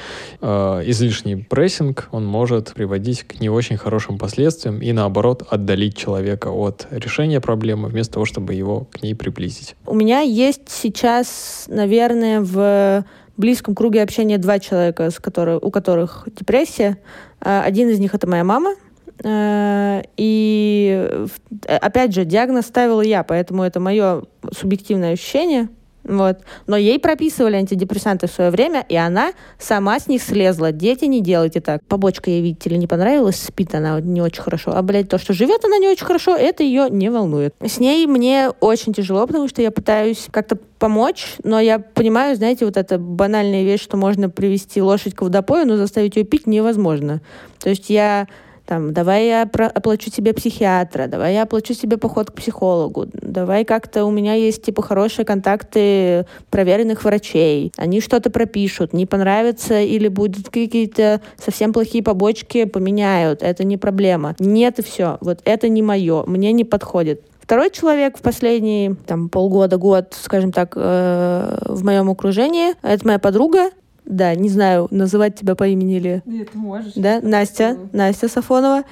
э, 0.42 0.82
излишний 0.86 1.36
прессинг, 1.36 2.10
он 2.12 2.26
может 2.26 2.74
приводить 2.74 3.24
к 3.24 3.40
не 3.40 3.50
очень 3.50 3.78
хорошим 3.78 4.18
последствиям 4.18 4.82
и, 4.82 4.92
наоборот, 4.92 5.44
отдалить 5.50 5.98
человека 5.98 6.50
от 6.50 6.88
решения 6.92 7.42
проблемы, 7.42 7.90
вместо 7.90 8.14
того, 8.14 8.26
чтобы 8.26 8.54
его 8.54 8.88
к 8.92 9.04
ней 9.04 9.16
приблизить. 9.16 9.76
У 9.86 9.96
меня 9.96 10.22
есть 10.22 10.70
сейчас, 10.70 11.66
наверное, 11.68 12.42
в 12.42 13.06
близком 13.38 13.76
круге 13.76 14.02
общения 14.04 14.38
два 14.38 14.60
человека, 14.60 15.10
с 15.10 15.20
которых, 15.20 15.64
у 15.64 15.72
которых 15.72 16.28
депрессия. 16.38 16.98
А, 17.42 17.64
один 17.64 17.90
из 17.90 18.00
них— 18.00 18.14
это 18.16 18.28
моя 18.28 18.44
мама, 18.44 18.76
и 19.24 21.28
опять 21.68 22.14
же, 22.14 22.26
диагноз 22.26 22.66
ставила 22.66 23.02
я, 23.02 23.24
поэтому 23.24 23.64
это 23.64 23.80
мое 23.80 24.24
субъективное 24.52 25.14
ощущение. 25.14 25.70
Вот. 26.04 26.40
Но 26.68 26.76
ей 26.76 27.00
прописывали 27.00 27.56
антидепрессанты 27.56 28.28
в 28.28 28.32
свое 28.32 28.50
время, 28.50 28.86
и 28.90 28.96
она 28.96 29.32
сама 29.58 30.00
с 30.00 30.08
них 30.08 30.22
слезла. 30.22 30.72
Дети, 30.72 31.06
не 31.06 31.22
делайте 31.22 31.62
так. 31.62 31.84
Побочка 31.86 32.30
ей, 32.30 32.42
видите 32.42 32.70
ли, 32.70 32.78
не 32.78 32.88
понравилась, 32.88 33.38
спит 33.38 33.74
она 33.74 34.00
не 34.02 34.22
очень 34.22 34.42
хорошо. 34.42 34.74
А, 34.76 34.82
блядь, 34.82 35.10
то, 35.10 35.18
что 35.18 35.34
живет 35.34 35.64
она 35.64 35.78
не 35.78 35.88
очень 35.88 36.06
хорошо, 36.06 36.36
это 36.36 36.64
ее 36.64 36.90
не 36.90 37.10
волнует. 37.10 37.56
С 37.66 37.80
ней 37.80 38.06
мне 38.06 38.50
очень 38.60 38.94
тяжело, 38.94 39.26
потому 39.26 39.48
что 39.48 39.62
я 39.62 39.72
пытаюсь 39.72 40.28
как-то 40.30 40.58
помочь, 40.78 41.36
но 41.44 41.60
я 41.60 41.80
понимаю, 41.80 42.36
знаете, 42.36 42.66
вот 42.66 42.76
эта 42.76 42.98
банальная 42.98 43.64
вещь, 43.64 43.82
что 43.82 43.96
можно 43.96 44.30
привести 44.30 44.82
лошадь 44.82 45.16
к 45.16 45.22
водопою, 45.22 45.66
но 45.66 45.78
заставить 45.78 46.18
ее 46.18 46.26
пить 46.26 46.48
невозможно. 46.48 47.22
То 47.60 47.70
есть 47.70 47.90
я 47.90 48.28
там, 48.66 48.94
давай 48.94 49.28
я 49.28 49.44
оплачу 49.44 50.10
тебе 50.10 50.34
психиатра, 50.34 51.08
давай 51.08 51.34
я 51.34 51.44
оплачу 51.44 51.74
себе 51.74 51.98
поход 51.98 52.32
к 52.32 52.34
психологу, 52.34 53.08
давай 53.14 53.66
как-то 53.66 54.06
у 54.06 54.12
меня 54.12 54.34
есть, 54.36 54.64
типа, 54.64 54.82
хорошие 54.82 55.26
контакты 55.26 56.26
проверенных 56.50 57.04
врачей, 57.04 57.72
они 57.78 58.00
что-то 58.00 58.30
пропишут, 58.30 58.94
не 58.94 59.06
понравится 59.06 59.80
или 59.82 60.08
будут 60.08 60.50
какие-то 60.50 61.22
совсем 61.38 61.74
плохие 61.74 62.04
побочки, 62.04 62.66
поменяют, 62.66 63.44
это 63.44 63.64
не 63.64 63.78
проблема. 63.78 64.36
Нет, 64.40 64.80
и 64.80 64.84
все, 64.84 65.18
вот 65.22 65.40
это 65.44 65.68
не 65.68 65.82
мое, 65.82 66.24
мне 66.26 66.52
не 66.54 66.64
подходит. 66.64 67.22
Второй 67.44 67.72
человек 67.72 68.18
в 68.18 68.22
последние 68.22 68.96
там, 69.06 69.28
полгода, 69.28 69.76
год, 69.76 70.16
скажем 70.18 70.54
так, 70.54 70.74
э, 70.78 71.58
в 71.66 71.84
моем 71.84 72.10
окружении, 72.10 72.74
это 72.82 73.06
моя 73.06 73.20
подруга, 73.20 73.72
да, 74.06 74.36
не 74.36 74.50
знаю, 74.50 74.88
называть 74.92 75.36
тебя 75.36 75.56
по 75.56 75.68
имени 75.68 75.98
или... 75.98 76.22
Нет, 76.26 76.54
можешь. 76.54 76.94
Да, 76.96 77.20
Настя, 77.22 77.78
Настя 77.92 78.28
Сафонова. 78.28 78.84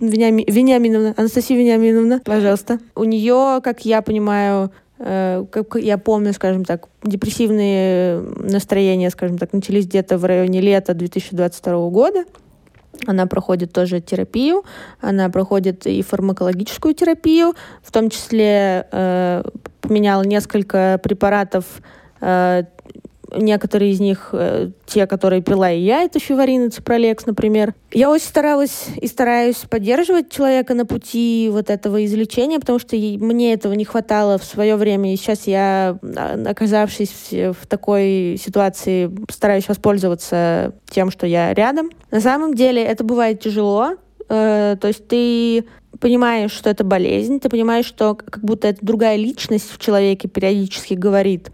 Вениами... 0.00 0.44
Вениаминовна, 0.48 1.14
Анастасия 1.16 1.56
Вениаминовна, 1.56 2.20
пожалуйста. 2.24 2.78
У 2.94 3.04
нее, 3.04 3.60
как 3.62 3.84
я 3.84 4.02
понимаю, 4.02 4.72
э, 4.98 5.44
как 5.50 5.76
я 5.76 5.96
помню, 5.96 6.32
скажем 6.32 6.64
так, 6.64 6.88
депрессивные 7.04 8.20
настроения, 8.20 9.10
скажем 9.10 9.38
так, 9.38 9.52
начались 9.52 9.86
где-то 9.86 10.18
в 10.18 10.24
районе 10.24 10.60
лета 10.60 10.94
2022 10.94 11.88
года. 11.90 12.24
Она 13.06 13.26
проходит 13.26 13.72
тоже 13.72 14.00
терапию, 14.00 14.64
она 15.00 15.28
проходит 15.28 15.86
и 15.86 16.02
фармакологическую 16.02 16.94
терапию, 16.94 17.54
в 17.82 17.90
том 17.90 18.10
числе 18.10 18.86
э, 18.92 19.42
поменяла 19.80 20.22
несколько 20.22 21.00
препаратов 21.02 21.64
э, 22.20 22.64
Некоторые 23.34 23.92
из 23.92 24.00
них, 24.00 24.30
э, 24.32 24.70
те, 24.86 25.06
которые 25.06 25.42
пила 25.42 25.70
и 25.70 25.80
я, 25.80 26.02
это 26.02 26.18
фиварин 26.18 26.66
и 26.66 26.70
ципролекс, 26.70 27.26
например. 27.26 27.74
Я 27.92 28.10
очень 28.10 28.26
старалась 28.26 28.86
и 29.00 29.06
стараюсь 29.06 29.56
поддерживать 29.68 30.30
человека 30.30 30.74
на 30.74 30.86
пути 30.86 31.48
вот 31.50 31.70
этого 31.70 32.04
излечения, 32.04 32.58
потому 32.58 32.78
что 32.78 32.96
мне 32.96 33.52
этого 33.52 33.72
не 33.74 33.84
хватало 33.84 34.38
в 34.38 34.44
свое 34.44 34.76
время. 34.76 35.12
И 35.12 35.16
сейчас 35.16 35.46
я, 35.46 35.98
а, 36.02 36.42
оказавшись 36.46 37.30
в 37.30 37.66
такой 37.66 38.38
ситуации, 38.42 39.10
стараюсь 39.30 39.68
воспользоваться 39.68 40.74
тем, 40.88 41.10
что 41.10 41.26
я 41.26 41.54
рядом. 41.54 41.90
На 42.10 42.20
самом 42.20 42.54
деле 42.54 42.82
это 42.82 43.04
бывает 43.04 43.40
тяжело, 43.40 43.96
э, 44.28 44.76
то 44.80 44.88
есть 44.88 45.06
ты 45.08 45.64
понимаешь, 46.00 46.52
что 46.52 46.70
это 46.70 46.84
болезнь, 46.84 47.40
ты 47.40 47.48
понимаешь, 47.48 47.86
что 47.86 48.14
как 48.14 48.42
будто 48.42 48.68
это 48.68 48.84
другая 48.84 49.16
личность 49.16 49.70
в 49.70 49.78
человеке 49.78 50.28
периодически 50.28 50.94
говорит, 50.94 51.50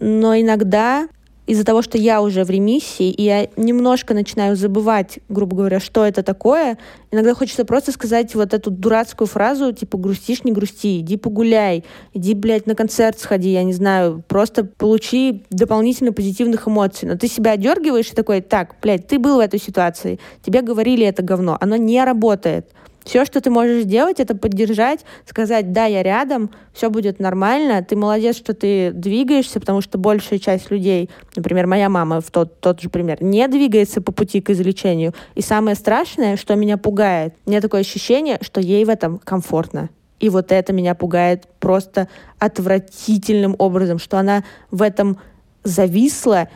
но 0.00 0.38
иногда 0.38 1.08
из-за 1.46 1.64
того, 1.64 1.82
что 1.82 1.98
я 1.98 2.22
уже 2.22 2.44
в 2.44 2.50
ремиссии, 2.50 3.10
и 3.10 3.22
я 3.22 3.48
немножко 3.56 4.14
начинаю 4.14 4.56
забывать, 4.56 5.18
грубо 5.28 5.56
говоря, 5.56 5.78
что 5.78 6.04
это 6.06 6.22
такое, 6.22 6.78
иногда 7.10 7.34
хочется 7.34 7.64
просто 7.64 7.92
сказать 7.92 8.34
вот 8.34 8.54
эту 8.54 8.70
дурацкую 8.70 9.28
фразу, 9.28 9.72
типа, 9.72 9.98
грустишь, 9.98 10.44
не 10.44 10.52
грусти, 10.52 11.00
иди 11.00 11.16
погуляй, 11.16 11.84
иди, 12.14 12.34
блядь, 12.34 12.66
на 12.66 12.74
концерт 12.74 13.18
сходи, 13.18 13.50
я 13.50 13.62
не 13.62 13.74
знаю, 13.74 14.22
просто 14.26 14.64
получи 14.64 15.44
дополнительно 15.50 16.12
позитивных 16.12 16.66
эмоций. 16.66 17.06
Но 17.08 17.16
ты 17.16 17.28
себя 17.28 17.52
одергиваешь 17.52 18.10
и 18.10 18.14
такой, 18.14 18.40
так, 18.40 18.76
блядь, 18.80 19.06
ты 19.06 19.18
был 19.18 19.36
в 19.36 19.40
этой 19.40 19.60
ситуации, 19.60 20.18
тебе 20.42 20.62
говорили 20.62 21.04
это 21.04 21.22
говно, 21.22 21.58
оно 21.60 21.76
не 21.76 22.02
работает. 22.02 22.68
Все, 23.04 23.24
что 23.26 23.40
ты 23.40 23.50
можешь 23.50 23.84
сделать, 23.84 24.18
это 24.18 24.34
поддержать, 24.34 25.00
сказать, 25.26 25.72
да, 25.72 25.84
я 25.84 26.02
рядом, 26.02 26.50
все 26.72 26.88
будет 26.88 27.20
нормально, 27.20 27.84
ты 27.84 27.96
молодец, 27.96 28.36
что 28.36 28.54
ты 28.54 28.92
двигаешься, 28.92 29.60
потому 29.60 29.82
что 29.82 29.98
большая 29.98 30.38
часть 30.38 30.70
людей, 30.70 31.10
например, 31.36 31.66
моя 31.66 31.90
мама, 31.90 32.20
в 32.22 32.30
тот, 32.30 32.60
тот 32.60 32.80
же 32.80 32.88
пример, 32.88 33.22
не 33.22 33.46
двигается 33.46 34.00
по 34.00 34.10
пути 34.10 34.40
к 34.40 34.50
излечению. 34.50 35.12
И 35.34 35.42
самое 35.42 35.76
страшное, 35.76 36.36
что 36.36 36.54
меня 36.54 36.78
пугает, 36.78 37.34
у 37.44 37.50
меня 37.50 37.60
такое 37.60 37.82
ощущение, 37.82 38.38
что 38.40 38.60
ей 38.60 38.84
в 38.84 38.88
этом 38.88 39.18
комфортно. 39.18 39.90
И 40.18 40.30
вот 40.30 40.52
это 40.52 40.72
меня 40.72 40.94
пугает 40.94 41.46
просто 41.60 42.08
отвратительным 42.38 43.54
образом, 43.58 43.98
что 43.98 44.18
она 44.18 44.44
в 44.70 44.80
этом 44.80 45.18
зависла, 45.62 46.48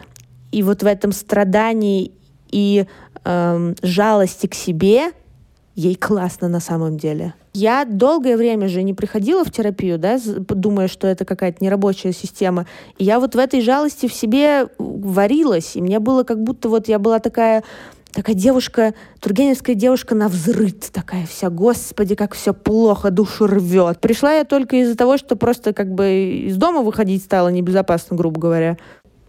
и 0.50 0.62
вот 0.62 0.82
в 0.82 0.86
этом 0.86 1.12
страдании 1.12 2.12
и 2.50 2.86
эм, 3.24 3.76
жалости 3.82 4.46
к 4.46 4.54
себе 4.54 5.12
ей 5.78 5.94
классно 5.94 6.48
на 6.48 6.58
самом 6.58 6.96
деле. 6.96 7.34
Я 7.54 7.84
долгое 7.84 8.36
время 8.36 8.66
же 8.66 8.82
не 8.82 8.94
приходила 8.94 9.44
в 9.44 9.52
терапию, 9.52 9.96
да, 9.96 10.18
думая, 10.24 10.88
что 10.88 11.06
это 11.06 11.24
какая-то 11.24 11.62
нерабочая 11.62 12.12
система. 12.12 12.66
И 12.98 13.04
я 13.04 13.20
вот 13.20 13.36
в 13.36 13.38
этой 13.38 13.60
жалости 13.60 14.08
в 14.08 14.12
себе 14.12 14.66
варилась. 14.78 15.76
И 15.76 15.80
мне 15.80 16.00
было 16.00 16.24
как 16.24 16.42
будто 16.42 16.68
вот 16.68 16.88
я 16.88 16.98
была 16.98 17.20
такая 17.20 17.62
такая 18.12 18.34
девушка, 18.34 18.94
тургеневская 19.20 19.76
девушка 19.76 20.16
на 20.16 20.28
взрыт, 20.28 20.90
такая 20.92 21.26
вся, 21.26 21.50
господи, 21.50 22.16
как 22.16 22.34
все 22.34 22.52
плохо, 22.52 23.12
душу 23.12 23.46
рвет. 23.46 24.00
Пришла 24.00 24.32
я 24.32 24.44
только 24.44 24.76
из-за 24.76 24.96
того, 24.96 25.18
что 25.18 25.36
просто 25.36 25.72
как 25.72 25.94
бы 25.94 26.46
из 26.48 26.56
дома 26.56 26.80
выходить 26.80 27.22
стало 27.22 27.48
небезопасно, 27.48 28.16
грубо 28.16 28.40
говоря 28.40 28.78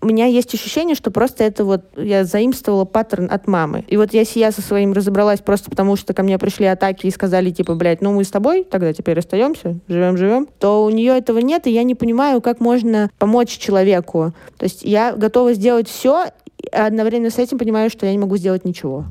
у 0.01 0.07
меня 0.07 0.25
есть 0.25 0.53
ощущение, 0.53 0.95
что 0.95 1.11
просто 1.11 1.43
это 1.43 1.65
вот 1.65 1.81
я 1.97 2.23
заимствовала 2.23 2.85
паттерн 2.85 3.29
от 3.31 3.47
мамы. 3.47 3.83
И 3.87 3.97
вот 3.97 4.13
если 4.13 4.39
я 4.39 4.51
со 4.51 4.61
своим 4.61 4.93
разобралась 4.93 5.41
просто 5.41 5.69
потому, 5.69 5.95
что 5.95 6.13
ко 6.13 6.23
мне 6.23 6.37
пришли 6.37 6.65
атаки 6.65 7.07
и 7.07 7.11
сказали, 7.11 7.49
типа, 7.51 7.75
блядь, 7.75 8.01
ну 8.01 8.13
мы 8.13 8.23
с 8.23 8.29
тобой 8.29 8.63
тогда 8.63 8.93
теперь 8.93 9.15
расстаемся, 9.15 9.79
живем-живем, 9.87 10.47
то 10.59 10.83
у 10.83 10.89
нее 10.89 11.17
этого 11.17 11.39
нет, 11.39 11.67
и 11.67 11.71
я 11.71 11.83
не 11.83 11.95
понимаю, 11.95 12.41
как 12.41 12.59
можно 12.59 13.09
помочь 13.17 13.57
человеку. 13.57 14.33
То 14.57 14.63
есть 14.63 14.83
я 14.83 15.13
готова 15.13 15.53
сделать 15.53 15.89
все, 15.89 16.27
а 16.71 16.85
одновременно 16.85 17.29
с 17.29 17.37
этим 17.37 17.57
понимаю, 17.57 17.89
что 17.89 18.05
я 18.05 18.11
не 18.11 18.19
могу 18.19 18.37
сделать 18.37 18.65
ничего. 18.65 19.05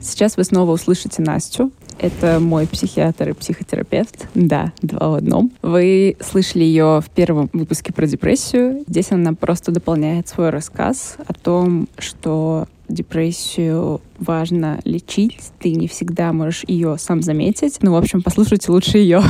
Сейчас 0.00 0.36
вы 0.36 0.44
снова 0.44 0.70
услышите 0.70 1.20
Настю. 1.20 1.72
Это 1.98 2.40
мой 2.40 2.66
психиатр 2.66 3.30
и 3.30 3.32
психотерапевт. 3.32 4.28
Да, 4.34 4.72
два 4.82 5.08
в 5.08 5.14
одном. 5.14 5.52
Вы 5.62 6.16
слышали 6.20 6.64
ее 6.64 7.00
в 7.04 7.10
первом 7.10 7.48
выпуске 7.52 7.92
про 7.92 8.06
депрессию. 8.06 8.84
Здесь 8.86 9.12
она 9.12 9.32
просто 9.32 9.72
дополняет 9.72 10.28
свой 10.28 10.50
рассказ 10.50 11.16
о 11.26 11.32
том, 11.32 11.88
что 11.98 12.66
депрессию 12.88 14.00
важно 14.18 14.80
лечить, 14.84 15.38
ты 15.60 15.72
не 15.72 15.88
всегда 15.88 16.32
можешь 16.32 16.64
ее 16.66 16.96
сам 16.98 17.22
заметить. 17.22 17.78
Ну, 17.82 17.92
в 17.92 17.96
общем, 17.96 18.22
послушайте 18.22 18.72
лучше 18.72 18.98
ее. 18.98 19.22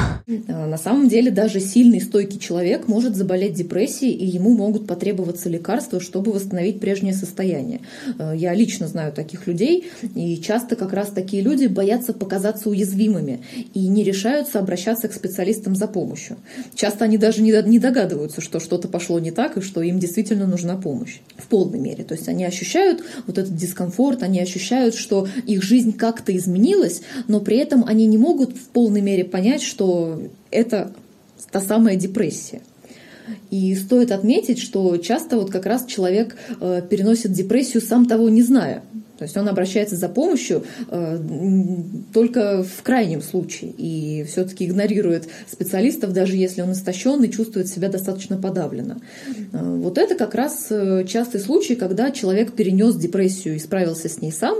А, 0.49 0.67
на 0.67 0.79
самом 0.79 1.09
деле 1.09 1.31
даже 1.31 1.61
сильный, 1.61 2.01
стойкий 2.01 2.39
человек 2.39 2.89
может 2.89 3.17
заболеть 3.17 3.55
депрессией, 3.55 4.13
и 4.13 4.27
ему 4.27 4.55
могут 4.55 4.87
потребоваться 4.87 5.49
лекарства, 5.49 6.01
чтобы 6.01 6.33
восстановить 6.33 6.81
прежнее 6.81 7.15
состояние. 7.15 7.81
А, 8.19 8.33
я 8.35 8.55
лично 8.55 8.89
знаю 8.89 9.13
таких 9.13 9.47
людей, 9.47 9.87
и 10.15 10.37
часто 10.39 10.77
как 10.77 10.93
раз 10.93 11.09
такие 11.09 11.43
люди 11.43 11.67
боятся 11.67 12.13
показаться 12.13 12.71
уязвимыми 12.71 13.41
и 13.75 13.87
не 13.89 14.05
решаются 14.05 14.59
обращаться 14.59 15.09
к 15.09 15.13
специалистам 15.13 15.75
за 15.75 15.87
помощью. 15.87 16.37
Часто 16.75 17.05
они 17.05 17.19
даже 17.19 17.43
не 17.43 17.79
догадываются, 17.79 18.41
что 18.41 18.61
что-то 18.61 18.89
пошло 18.89 19.19
не 19.19 19.31
так 19.31 19.57
и 19.57 19.61
что 19.61 19.83
им 19.83 19.99
действительно 19.99 20.47
нужна 20.47 20.77
помощь 20.77 21.21
в 21.37 21.47
полной 21.47 21.79
мере. 21.79 22.05
То 22.05 22.15
есть 22.15 22.29
они 22.29 22.45
ощущают 22.45 23.03
вот 23.27 23.39
этот 23.39 23.55
дискомфорт, 23.55 24.23
они 24.23 24.41
ощущают, 24.41 24.76
что 24.95 25.29
их 25.47 25.63
жизнь 25.63 25.93
как-то 25.93 26.37
изменилась, 26.37 27.03
но 27.29 27.41
при 27.41 27.57
этом 27.59 27.85
они 27.87 28.07
не 28.07 28.19
могут 28.19 28.57
в 28.57 28.69
полной 28.69 29.01
мере 29.01 29.25
понять, 29.25 29.63
что 29.63 30.23
это 30.51 30.93
та 31.51 31.61
самая 31.61 31.97
депрессия. 31.97 32.61
И 33.51 33.75
стоит 33.75 34.13
отметить, 34.13 34.59
что 34.59 34.97
часто 34.99 35.37
вот 35.37 35.51
как 35.51 35.67
раз 35.67 35.85
человек 35.87 36.37
э, 36.61 36.83
переносит 36.89 37.33
депрессию 37.33 37.83
сам 37.83 38.07
того 38.07 38.29
не 38.29 38.43
зная. 38.43 38.83
То 39.19 39.25
есть 39.25 39.37
он 39.37 39.49
обращается 39.49 39.97
за 39.97 40.09
помощью 40.09 40.65
э, 40.91 41.19
только 42.13 42.63
в 42.63 42.83
крайнем 42.83 43.23
случае 43.23 43.73
и 43.77 44.25
все-таки 44.25 44.67
игнорирует 44.67 45.29
специалистов, 45.51 46.13
даже 46.13 46.37
если 46.37 46.61
он 46.61 46.73
истощен 46.73 47.23
и 47.25 47.31
чувствует 47.31 47.69
себя 47.69 47.89
достаточно 47.89 48.37
подавленно. 48.37 49.01
Э, 49.53 49.77
вот 49.79 49.97
это 49.97 50.17
как 50.17 50.35
раз 50.35 50.67
э, 50.71 51.05
частый 51.09 51.41
случай, 51.41 51.77
когда 51.77 52.11
человек 52.11 52.53
перенес 52.53 52.97
депрессию 52.97 53.57
и 53.57 53.59
справился 53.59 54.09
с 54.09 54.21
ней 54.21 54.33
сам, 54.33 54.59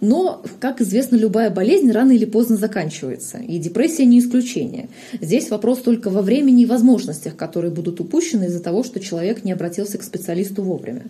но, 0.00 0.42
как 0.60 0.80
известно, 0.82 1.16
любая 1.16 1.48
болезнь 1.50 1.90
рано 1.90 2.12
или 2.12 2.26
поздно 2.26 2.56
заканчивается, 2.56 3.38
и 3.38 3.58
депрессия 3.58 4.04
не 4.04 4.18
исключение. 4.18 4.88
Здесь 5.20 5.50
вопрос 5.50 5.78
только 5.78 6.10
во 6.10 6.20
времени 6.20 6.62
и 6.62 6.66
возможностях, 6.66 7.36
которые 7.36 7.70
будут 7.70 8.00
упущены 8.00 8.44
из-за 8.44 8.60
того, 8.60 8.82
что 8.82 9.00
человек 9.00 9.44
не 9.44 9.52
обратился 9.52 9.96
к 9.96 10.02
специалисту 10.02 10.62
вовремя. 10.62 11.04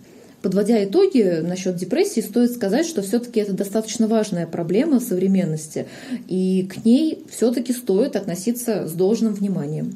Подводя 0.45 0.83
итоги 0.83 1.39
насчет 1.41 1.75
депрессии, 1.75 2.21
стоит 2.21 2.51
сказать, 2.51 2.85
что 2.85 3.01
все-таки 3.01 3.39
это 3.39 3.53
достаточно 3.53 4.07
важная 4.07 4.45
проблема 4.45 4.99
современности, 4.99 5.87
и 6.27 6.69
к 6.71 6.85
ней 6.85 7.23
все-таки 7.31 7.73
стоит 7.73 8.15
относиться 8.15 8.87
с 8.87 8.91
должным 8.91 9.33
вниманием. 9.33 9.93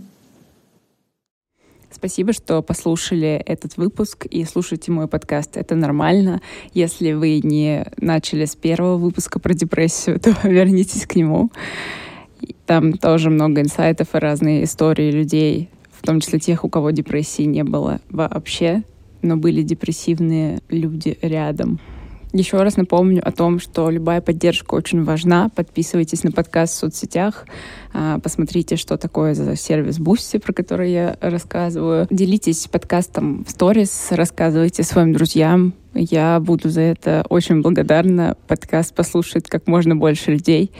Спасибо, 1.92 2.34
что 2.34 2.64
послушали 2.64 3.44
этот 3.46 3.78
выпуск 3.78 4.26
и 4.26 4.44
слушаете 4.44 4.92
мой 4.92 5.08
подкаст. 5.08 5.56
Это 5.56 5.76
нормально. 5.76 6.42
Если 6.74 7.12
вы 7.12 7.42
не 7.44 7.86
начали 7.98 8.46
с 8.46 8.56
первого 8.56 8.98
выпуска 8.98 9.40
про 9.40 9.54
депрессию, 9.54 10.20
то 10.24 10.36
вернитесь 10.42 11.06
к 11.06 11.16
нему. 11.16 11.52
Там 12.66 12.94
тоже 12.94 13.30
много 13.30 13.62
инсайтов 13.62 14.16
и 14.16 14.18
разные 14.18 14.64
истории 14.64 15.12
людей, 15.12 15.70
в 15.92 16.04
том 16.04 16.22
числе 16.22 16.40
тех, 16.40 16.66
у 16.66 16.70
кого 16.70 16.90
депрессии 16.90 17.44
не 17.44 17.64
было 17.64 18.02
вообще 18.10 18.84
но 19.22 19.38
были 19.38 19.62
депрессивные 19.62 20.60
люди 20.70 21.18
рядом. 21.22 21.80
Еще 22.32 22.62
раз 22.62 22.78
напомню 22.78 23.28
о 23.28 23.32
том, 23.32 23.60
что 23.60 23.90
любая 23.90 24.22
поддержка 24.22 24.76
очень 24.76 25.04
важна. 25.04 25.50
Подписывайтесь 25.56 26.24
на 26.24 26.32
подкаст 26.32 26.76
в 26.76 26.78
соцсетях, 26.78 27.48
а, 27.92 28.20
посмотрите, 28.20 28.76
что 28.76 28.98
такое 28.98 29.34
за 29.34 29.56
сервис 29.56 29.98
Boosty, 29.98 30.38
про 30.38 30.54
который 30.54 30.92
я 30.92 31.18
рассказываю. 31.22 32.08
Делитесь 32.12 32.68
подкастом 32.68 33.44
в 33.46 33.50
сторис, 33.50 34.10
рассказывайте 34.12 34.84
своим 34.84 35.12
друзьям. 35.12 35.74
Я 35.96 36.40
буду 36.40 36.70
за 36.70 36.82
это 36.82 37.26
очень 37.30 37.62
благодарна. 37.62 38.38
Подкаст 38.48 38.94
послушает 38.94 39.48
как 39.48 39.66
можно 39.66 39.96
больше 39.96 40.30
людей. 40.30 40.72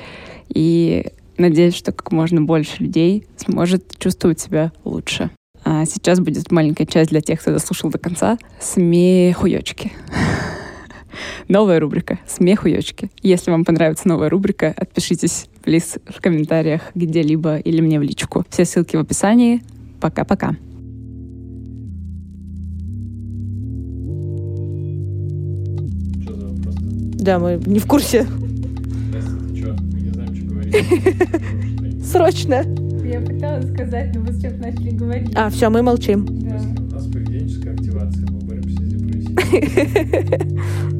И 0.50 1.08
надеюсь, 1.40 1.74
что 1.74 1.92
как 1.92 2.12
можно 2.12 2.44
больше 2.44 2.84
людей 2.84 3.26
сможет 3.38 3.98
чувствовать 3.98 4.40
себя 4.40 4.72
лучше. 4.84 5.32
А 5.72 5.86
сейчас 5.86 6.20
будет 6.20 6.52
маленькая 6.52 6.88
часть 6.88 7.12
для 7.12 7.22
тех, 7.22 7.40
кто 7.40 7.52
дослушал 7.52 7.92
до 7.92 8.00
конца. 8.00 8.40
Смехуёчки. 8.60 9.92
Новая 11.48 11.80
рубрика 11.80 12.18
«Смехуёчки». 12.28 13.12
Если 13.22 13.52
вам 13.52 13.66
понравится 13.66 14.08
новая 14.08 14.30
рубрика, 14.30 14.74
отпишитесь, 14.76 15.46
плиз, 15.62 16.00
в 16.08 16.22
комментариях 16.22 16.82
где-либо 16.96 17.58
или 17.58 17.82
мне 17.82 18.00
в 18.00 18.02
личку. 18.02 18.48
Все 18.50 18.66
ссылки 18.66 18.96
в 18.96 19.00
описании. 19.02 19.62
Пока-пока. 20.02 20.56
Да, 27.14 27.38
мы 27.38 27.62
не 27.64 27.78
в 27.78 27.86
курсе. 27.86 28.26
Срочно 32.04 32.64
я 33.10 33.22
пыталась 33.22 33.70
сказать, 33.74 34.16
но 34.16 34.22
вы 34.22 34.34
сейчас 34.34 34.54
начали 34.58 34.92
говорить. 34.92 35.32
А, 35.36 35.50
все, 35.50 35.70
мы 35.70 35.82
молчим. 35.82 36.26
Да. 36.42 36.60
У 36.78 36.94
нас 36.94 37.06
поведенческая 37.08 37.74
активация, 37.74 38.26
мы 38.30 38.40
боремся 38.40 38.82
с 38.84 38.88
депрессией. 38.88 40.60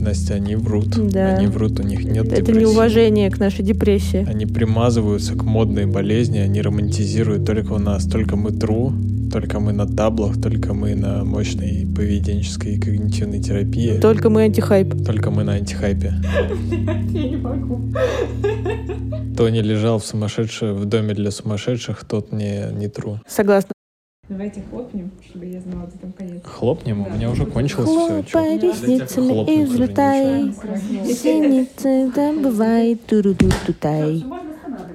Настя, 0.00 0.34
они 0.34 0.56
врут. 0.56 0.96
Да. 1.10 1.36
Они 1.36 1.48
врут, 1.48 1.80
у 1.80 1.82
них 1.82 2.04
нет 2.04 2.26
Это 2.26 2.36
депрессии. 2.36 2.60
неуважение 2.60 3.30
к 3.30 3.38
нашей 3.38 3.64
депрессии. 3.64 4.24
Они 4.28 4.46
примазываются 4.46 5.34
к 5.34 5.42
модной 5.44 5.86
болезни, 5.86 6.38
они 6.38 6.62
романтизируют 6.62 7.44
только 7.44 7.72
у 7.72 7.78
нас, 7.78 8.04
только 8.06 8.36
мы 8.36 8.52
тру, 8.52 8.92
только 9.30 9.60
мы 9.60 9.72
на 9.72 9.86
таблах, 9.86 10.40
только 10.40 10.74
мы 10.74 10.94
на 10.94 11.24
мощной 11.24 11.86
поведенческой 11.94 12.74
и 12.74 12.80
когнитивной 12.80 13.40
терапии. 13.40 13.98
Только 14.00 14.30
мы 14.30 14.42
антихайп. 14.42 15.04
Только 15.04 15.30
мы 15.30 15.44
на 15.44 15.54
антихайпе. 15.54 16.14
Я 16.70 17.28
не 17.28 17.36
могу. 17.36 17.80
Кто 19.34 19.48
не 19.48 19.62
лежал 19.62 19.98
в 19.98 20.06
сумасшедшем, 20.06 20.74
в 20.74 20.84
доме 20.86 21.14
для 21.14 21.30
сумасшедших, 21.30 22.04
тот 22.04 22.32
не, 22.32 22.72
не 22.72 22.88
тру. 22.88 23.20
Согласна. 23.26 23.72
Давайте 24.28 24.62
хлопнем, 24.68 25.10
чтобы 25.26 25.46
я 25.46 25.60
знала, 25.60 25.86
где 25.86 25.98
там 25.98 26.12
конец. 26.12 26.42
Хлопнем? 26.44 27.04
Да. 27.04 27.10
У 27.10 27.14
меня 27.14 27.30
уже 27.30 27.46
кончилось 27.46 27.88
Хлопай 27.88 28.22
все. 28.22 28.32
Хлопай 28.32 28.58
ресницами 28.58 29.54
и 29.54 29.64
взлетай. 29.64 30.52
Синицы 31.14 32.12
добывай, 32.14 32.98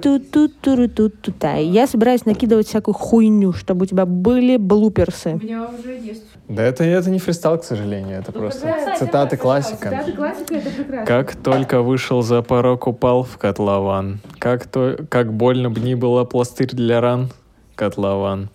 Ту-ту-туру-ту-тутай. 0.00 1.66
Я 1.66 1.86
собираюсь 1.86 2.24
накидывать 2.24 2.66
всякую 2.68 2.94
хуйню, 2.94 3.52
чтобы 3.52 3.84
у 3.84 3.86
тебя 3.86 4.06
были 4.06 4.56
блуперсы. 4.56 5.34
У 5.34 5.44
меня 5.44 5.68
уже 5.68 5.92
есть. 5.92 6.24
Да 6.48 6.62
это, 6.62 6.84
это 6.84 7.10
не 7.10 7.18
фристайл, 7.18 7.58
к 7.58 7.64
сожалению, 7.64 8.18
это 8.18 8.30
ну, 8.34 8.40
просто 8.40 8.66
да, 8.66 8.96
цитаты 8.96 9.36
классика. 9.38 9.88
Цитаты 9.88 10.12
классика, 10.12 10.54
это 10.56 10.70
прекрасно. 10.70 11.06
Как 11.06 11.36
только 11.36 11.80
вышел 11.80 12.22
за 12.22 12.42
порог, 12.42 12.86
упал 12.86 13.22
в 13.22 13.38
котлован. 13.38 14.20
Как, 14.38 14.66
то, 14.66 14.98
как 15.08 15.32
больно 15.32 15.70
б 15.70 15.80
ни 15.80 15.94
было 15.94 16.24
пластырь 16.24 16.68
для 16.68 17.00
ран, 17.00 17.30
котлован. 17.74 18.50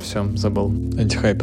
Все, 0.00 0.24
забыл. 0.36 0.68
Антихайп. 0.96 1.42